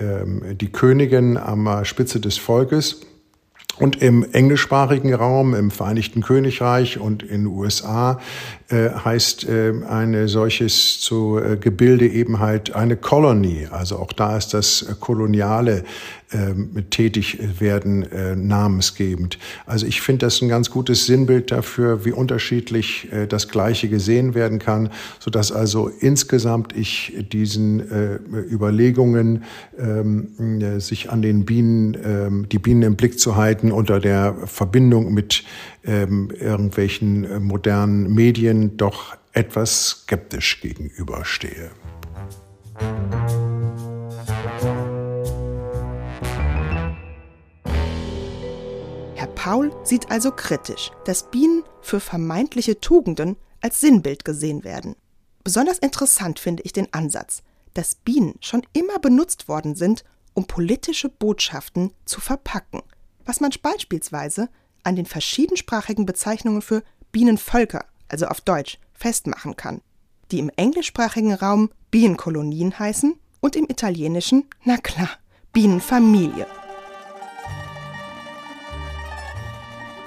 ähm, 0.00 0.42
die 0.58 0.72
Königin 0.72 1.36
am 1.36 1.84
Spitze 1.84 2.20
des 2.20 2.38
Volkes. 2.38 3.00
Und 3.78 4.02
im 4.02 4.26
englischsprachigen 4.32 5.14
Raum, 5.14 5.54
im 5.54 5.70
Vereinigten 5.70 6.20
Königreich 6.20 6.98
und 6.98 7.22
in 7.22 7.44
den 7.44 7.46
USA 7.46 8.20
äh, 8.68 8.90
heißt 8.90 9.48
äh, 9.48 9.72
eine 9.88 10.28
solches 10.28 11.00
zu 11.00 11.38
äh, 11.38 11.56
Gebilde 11.56 12.06
eben 12.06 12.38
halt 12.38 12.74
eine 12.74 12.96
Colony. 12.96 13.66
Also 13.70 13.96
auch 13.96 14.12
da 14.12 14.36
ist 14.36 14.52
das 14.52 14.86
koloniale 15.00 15.84
äh, 16.32 16.82
tätig 16.90 17.38
werden 17.60 18.10
äh, 18.10 18.36
namensgebend. 18.36 19.38
Also 19.66 19.86
ich 19.86 20.00
finde 20.00 20.26
das 20.26 20.40
ein 20.42 20.48
ganz 20.48 20.70
gutes 20.70 21.06
Sinnbild 21.06 21.50
dafür, 21.50 22.04
wie 22.04 22.12
unterschiedlich 22.12 23.12
äh, 23.12 23.26
das 23.26 23.48
Gleiche 23.48 23.88
gesehen 23.88 24.34
werden 24.34 24.58
kann, 24.58 24.90
so 25.18 25.30
dass 25.30 25.52
also 25.52 25.88
insgesamt 25.88 26.76
ich 26.76 27.14
diesen 27.32 27.80
äh, 27.90 28.18
Überlegungen, 28.50 29.44
ähm, 29.78 30.60
äh, 30.60 30.80
sich 30.80 31.10
an 31.10 31.22
den 31.22 31.44
Bienen, 31.44 31.94
äh, 31.94 32.48
die 32.48 32.58
Bienen 32.58 32.82
im 32.82 32.96
Blick 32.96 33.18
zu 33.18 33.36
halten 33.36 33.72
unter 33.72 34.00
der 34.00 34.34
Verbindung 34.46 35.14
mit 35.14 35.44
ähm, 35.84 36.30
irgendwelchen 36.38 37.24
äh, 37.24 37.40
modernen 37.40 38.14
Medien 38.14 38.76
doch 38.76 39.16
etwas 39.32 40.02
skeptisch 40.02 40.60
gegenüberstehe. 40.60 41.70
Herr 42.78 43.41
Paul 49.42 49.72
sieht 49.82 50.08
also 50.08 50.30
kritisch, 50.30 50.92
dass 51.04 51.28
Bienen 51.28 51.64
für 51.80 51.98
vermeintliche 51.98 52.80
Tugenden 52.80 53.36
als 53.60 53.80
Sinnbild 53.80 54.24
gesehen 54.24 54.62
werden. 54.62 54.94
Besonders 55.42 55.78
interessant 55.78 56.38
finde 56.38 56.62
ich 56.62 56.72
den 56.72 56.86
Ansatz, 56.94 57.42
dass 57.74 57.96
Bienen 57.96 58.36
schon 58.38 58.62
immer 58.72 59.00
benutzt 59.00 59.48
worden 59.48 59.74
sind, 59.74 60.04
um 60.34 60.46
politische 60.46 61.08
Botschaften 61.08 61.92
zu 62.04 62.20
verpacken, 62.20 62.82
was 63.24 63.40
man 63.40 63.50
beispielsweise 63.60 64.48
an 64.84 64.94
den 64.94 65.06
verschiedensprachigen 65.06 66.06
Bezeichnungen 66.06 66.62
für 66.62 66.84
Bienenvölker, 67.10 67.86
also 68.06 68.26
auf 68.26 68.42
Deutsch, 68.42 68.78
festmachen 68.92 69.56
kann, 69.56 69.80
die 70.30 70.38
im 70.38 70.52
englischsprachigen 70.54 71.34
Raum 71.34 71.70
Bienenkolonien 71.90 72.78
heißen 72.78 73.18
und 73.40 73.56
im 73.56 73.64
italienischen, 73.64 74.44
na 74.62 74.76
klar, 74.76 75.10
Bienenfamilie. 75.52 76.46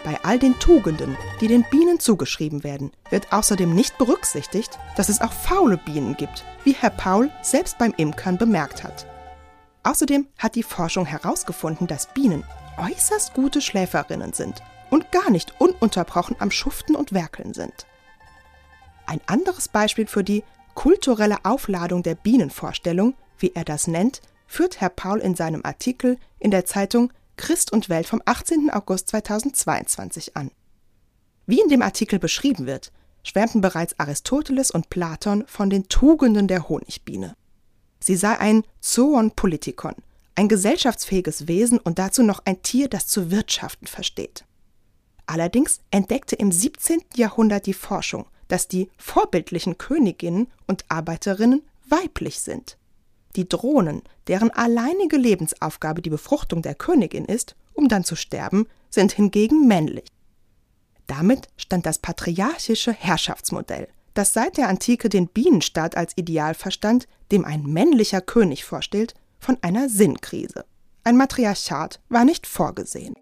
Bei 0.05 0.19
all 0.23 0.37
den 0.37 0.57
Tugenden, 0.59 1.17
die 1.41 1.47
den 1.47 1.65
Bienen 1.71 1.99
zugeschrieben 1.99 2.63
werden, 2.63 2.91
wird 3.09 3.33
außerdem 3.33 3.73
nicht 3.73 3.97
berücksichtigt, 3.97 4.77
dass 4.95 5.09
es 5.09 5.19
auch 5.19 5.33
faule 5.33 5.77
Bienen 5.77 6.15
gibt, 6.15 6.45
wie 6.63 6.73
Herr 6.73 6.91
Paul 6.91 7.31
selbst 7.41 7.79
beim 7.79 7.91
Imkern 7.97 8.37
bemerkt 8.37 8.83
hat. 8.83 9.07
Außerdem 9.81 10.27
hat 10.37 10.53
die 10.53 10.61
Forschung 10.61 11.07
herausgefunden, 11.07 11.87
dass 11.87 12.13
Bienen 12.13 12.43
äußerst 12.77 13.33
gute 13.33 13.61
Schläferinnen 13.61 14.33
sind 14.33 14.61
und 14.91 15.11
gar 15.11 15.31
nicht 15.31 15.59
ununterbrochen 15.59 16.35
am 16.37 16.51
Schuften 16.51 16.95
und 16.95 17.11
Werkeln 17.11 17.55
sind. 17.55 17.87
Ein 19.07 19.21
anderes 19.25 19.69
Beispiel 19.69 20.05
für 20.05 20.23
die 20.23 20.43
kulturelle 20.75 21.37
Aufladung 21.45 22.03
der 22.03 22.15
Bienenvorstellung, 22.15 23.15
wie 23.39 23.53
er 23.55 23.63
das 23.63 23.87
nennt, 23.87 24.21
führt 24.45 24.81
Herr 24.81 24.89
Paul 24.89 25.17
in 25.17 25.33
seinem 25.33 25.61
Artikel 25.65 26.19
in 26.37 26.51
der 26.51 26.65
Zeitung 26.65 27.11
Christ 27.37 27.71
und 27.71 27.89
Welt 27.89 28.07
vom 28.07 28.21
18. 28.25 28.69
August 28.69 29.09
2022 29.09 30.35
an. 30.37 30.51
Wie 31.45 31.61
in 31.61 31.69
dem 31.69 31.81
Artikel 31.81 32.19
beschrieben 32.19 32.65
wird, 32.65 32.91
schwärmten 33.23 33.61
bereits 33.61 33.99
Aristoteles 33.99 34.71
und 34.71 34.89
Platon 34.89 35.43
von 35.47 35.69
den 35.69 35.87
Tugenden 35.87 36.47
der 36.47 36.69
Honigbiene. 36.69 37.35
Sie 37.99 38.15
sei 38.15 38.37
ein 38.37 38.63
Zoon 38.81 39.31
Politikon, 39.31 39.95
ein 40.35 40.47
gesellschaftsfähiges 40.47 41.47
Wesen 41.47 41.79
und 41.79 41.97
dazu 41.97 42.23
noch 42.23 42.41
ein 42.45 42.61
Tier, 42.61 42.87
das 42.87 43.07
zu 43.07 43.31
wirtschaften 43.31 43.87
versteht. 43.87 44.45
Allerdings 45.25 45.79
entdeckte 45.91 46.35
im 46.35 46.51
17. 46.51 47.01
Jahrhundert 47.15 47.65
die 47.65 47.73
Forschung, 47.73 48.27
dass 48.47 48.67
die 48.67 48.89
vorbildlichen 48.97 49.77
Königinnen 49.77 50.47
und 50.67 50.85
Arbeiterinnen 50.89 51.63
weiblich 51.87 52.39
sind. 52.39 52.77
Die 53.35 53.47
Drohnen, 53.47 54.01
deren 54.27 54.51
alleinige 54.51 55.17
Lebensaufgabe 55.17 56.01
die 56.01 56.09
Befruchtung 56.09 56.61
der 56.61 56.75
Königin 56.75 57.25
ist, 57.25 57.55
um 57.73 57.89
dann 57.89 58.03
zu 58.03 58.15
sterben, 58.15 58.67
sind 58.89 59.11
hingegen 59.11 59.67
männlich. 59.67 60.07
Damit 61.07 61.47
stand 61.57 61.85
das 61.85 61.99
patriarchische 61.99 62.93
Herrschaftsmodell, 62.93 63.87
das 64.13 64.33
seit 64.33 64.57
der 64.57 64.69
Antike 64.69 65.09
den 65.09 65.27
Bienenstaat 65.27 65.97
als 65.97 66.13
Ideal 66.15 66.53
verstand, 66.53 67.07
dem 67.31 67.43
ein 67.43 67.63
männlicher 67.63 68.21
König 68.21 68.63
vorstellt, 68.63 69.13
von 69.39 69.57
einer 69.61 69.89
Sinnkrise. 69.89 70.65
Ein 71.03 71.17
Matriarchat 71.17 71.99
war 72.09 72.25
nicht 72.25 72.47
vorgesehen. 72.47 73.15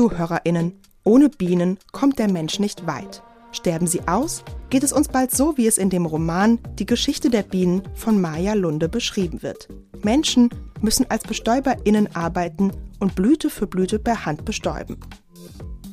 Zuhörerinnen, 0.00 0.80
ohne 1.04 1.28
Bienen 1.28 1.76
kommt 1.92 2.18
der 2.18 2.32
Mensch 2.32 2.58
nicht 2.58 2.86
weit. 2.86 3.22
Sterben 3.52 3.86
sie 3.86 4.08
aus, 4.08 4.42
geht 4.70 4.82
es 4.82 4.94
uns 4.94 5.08
bald 5.08 5.30
so, 5.30 5.58
wie 5.58 5.66
es 5.66 5.76
in 5.76 5.90
dem 5.90 6.06
Roman 6.06 6.58
Die 6.78 6.86
Geschichte 6.86 7.28
der 7.28 7.42
Bienen 7.42 7.82
von 7.92 8.18
Maya 8.18 8.54
Lunde 8.54 8.88
beschrieben 8.88 9.42
wird. 9.42 9.68
Menschen 10.02 10.48
müssen 10.80 11.04
als 11.10 11.24
BestäuberInnen 11.24 12.16
arbeiten 12.16 12.72
und 12.98 13.14
Blüte 13.14 13.50
für 13.50 13.66
Blüte 13.66 13.98
per 13.98 14.24
Hand 14.24 14.46
bestäuben. 14.46 14.96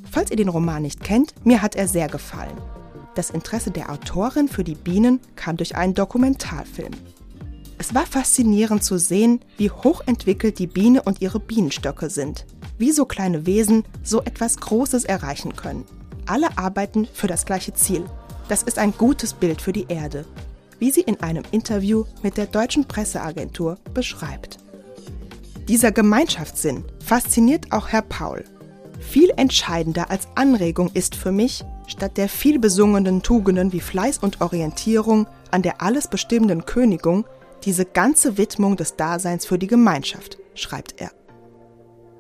Falls 0.10 0.32
ihr 0.32 0.38
den 0.38 0.48
Roman 0.48 0.84
nicht 0.84 1.04
kennt, 1.04 1.46
mir 1.46 1.62
hat 1.62 1.76
er 1.76 1.90
sehr 1.90 2.08
gefallen. 2.08 2.56
Das 3.16 3.30
Interesse 3.30 3.72
der 3.72 3.92
Autorin 3.92 4.48
für 4.48 4.64
die 4.64 4.76
Bienen 4.76 5.20
kam 5.36 5.58
durch 5.58 5.76
einen 5.76 5.96
Dokumentarfilm. 5.96 6.94
Es 7.78 7.94
war 7.94 8.06
faszinierend 8.06 8.86
zu 8.86 8.98
sehen, 8.98 9.42
wie 9.58 9.70
hochentwickelt 9.70 10.60
die 10.60 10.68
Biene 10.68 11.02
und 11.02 11.20
ihre 11.20 11.42
Bienenstöcke 11.42 12.10
sind, 12.10 12.46
wie 12.78 12.92
so 12.92 13.06
kleine 13.06 13.46
Wesen 13.46 13.84
so 14.04 14.22
etwas 14.22 14.58
Großes 14.58 15.06
erreichen 15.06 15.56
können. 15.56 15.86
Alle 16.26 16.58
arbeiten 16.58 17.08
für 17.14 17.28
das 17.28 17.46
gleiche 17.46 17.74
Ziel. 17.74 18.04
Das 18.50 18.64
ist 18.64 18.80
ein 18.80 18.94
gutes 18.98 19.34
Bild 19.34 19.62
für 19.62 19.74
die 19.74 19.88
Erde, 19.90 20.26
wie 20.80 20.92
sie 20.92 21.02
in 21.02 21.22
einem 21.22 21.44
Interview 21.52 22.06
mit 22.24 22.38
der 22.38 22.46
deutschen 22.46 22.86
Presseagentur 22.86 23.78
beschreibt. 23.94 24.58
Dieser 25.68 25.92
Gemeinschaftssinn 25.92 26.86
fasziniert 27.04 27.72
auch 27.72 27.90
Herr 27.90 28.04
Paul, 28.04 28.46
viel 29.00 29.32
entscheidender 29.36 30.10
als 30.10 30.28
Anregung 30.36 30.92
ist 30.94 31.16
für 31.16 31.32
mich, 31.32 31.64
Statt 31.88 32.18
der 32.18 32.28
vielbesungenen 32.28 33.24
Tugenden 33.24 33.72
wie 33.72 33.80
Fleiß 33.80 34.18
und 34.18 34.42
Orientierung 34.42 35.26
an 35.52 35.62
der 35.62 35.82
alles 35.82 36.10
bestimmenden 36.10 36.66
Königung 36.66 37.26
diese 37.64 37.86
ganze 37.86 38.38
Widmung 38.38 38.76
des 38.76 38.98
Daseins 38.98 39.46
für 39.46 39.58
die 39.58 39.68
Gemeinschaft, 39.68 40.38
schreibt 40.54 41.02
er. 41.02 41.12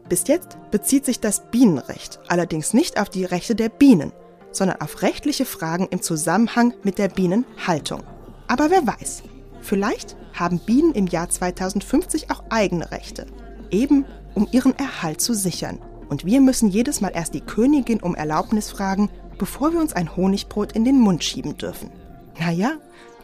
Bis 0.09 0.27
jetzt 0.27 0.57
bezieht 0.71 1.05
sich 1.05 1.19
das 1.19 1.49
Bienenrecht 1.51 2.19
allerdings 2.27 2.73
nicht 2.73 2.99
auf 2.99 3.09
die 3.09 3.25
Rechte 3.25 3.55
der 3.55 3.69
Bienen, 3.69 4.13
sondern 4.51 4.81
auf 4.81 5.01
rechtliche 5.01 5.45
Fragen 5.45 5.87
im 5.91 6.01
Zusammenhang 6.01 6.73
mit 6.83 6.97
der 6.97 7.09
Bienenhaltung. 7.09 8.03
Aber 8.47 8.71
wer 8.71 8.87
weiß, 8.87 9.23
vielleicht 9.61 10.15
haben 10.33 10.59
Bienen 10.59 10.93
im 10.93 11.07
Jahr 11.07 11.29
2050 11.29 12.31
auch 12.31 12.43
eigene 12.49 12.91
Rechte, 12.91 13.25
eben 13.69 14.05
um 14.33 14.47
ihren 14.51 14.77
Erhalt 14.77 15.19
zu 15.19 15.33
sichern. 15.33 15.79
Und 16.07 16.25
wir 16.25 16.39
müssen 16.39 16.69
jedes 16.69 17.01
Mal 17.01 17.11
erst 17.13 17.33
die 17.33 17.41
Königin 17.41 17.99
um 18.01 18.15
Erlaubnis 18.15 18.71
fragen, 18.71 19.09
bevor 19.37 19.73
wir 19.73 19.81
uns 19.81 19.91
ein 19.93 20.15
Honigbrot 20.15 20.71
in 20.71 20.85
den 20.85 20.99
Mund 20.99 21.23
schieben 21.23 21.57
dürfen. 21.57 21.91
Naja, 22.39 22.77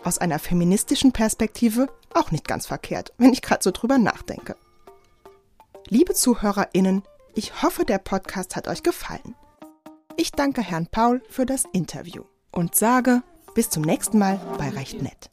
aus 0.03 0.17
einer 0.17 0.39
feministischen 0.39 1.13
Perspektive 1.13 1.87
auch 2.13 2.31
nicht 2.31 2.47
ganz 2.47 2.65
verkehrt, 2.67 3.13
wenn 3.17 3.31
ich 3.31 3.41
gerade 3.41 3.63
so 3.63 3.71
drüber 3.71 3.97
nachdenke. 3.97 4.55
Liebe 5.89 6.13
ZuhörerInnen, 6.13 7.03
ich 7.35 7.61
hoffe, 7.61 7.83
der 7.83 7.97
Podcast 7.97 8.55
hat 8.55 8.67
euch 8.67 8.83
gefallen. 8.83 9.35
Ich 10.15 10.31
danke 10.31 10.61
Herrn 10.61 10.87
Paul 10.87 11.21
für 11.29 11.45
das 11.45 11.65
Interview 11.73 12.23
und 12.51 12.75
sage 12.75 13.21
bis 13.53 13.69
zum 13.69 13.83
nächsten 13.83 14.17
Mal 14.17 14.39
bei 14.57 14.69
Recht 14.69 15.01
Nett. 15.01 15.32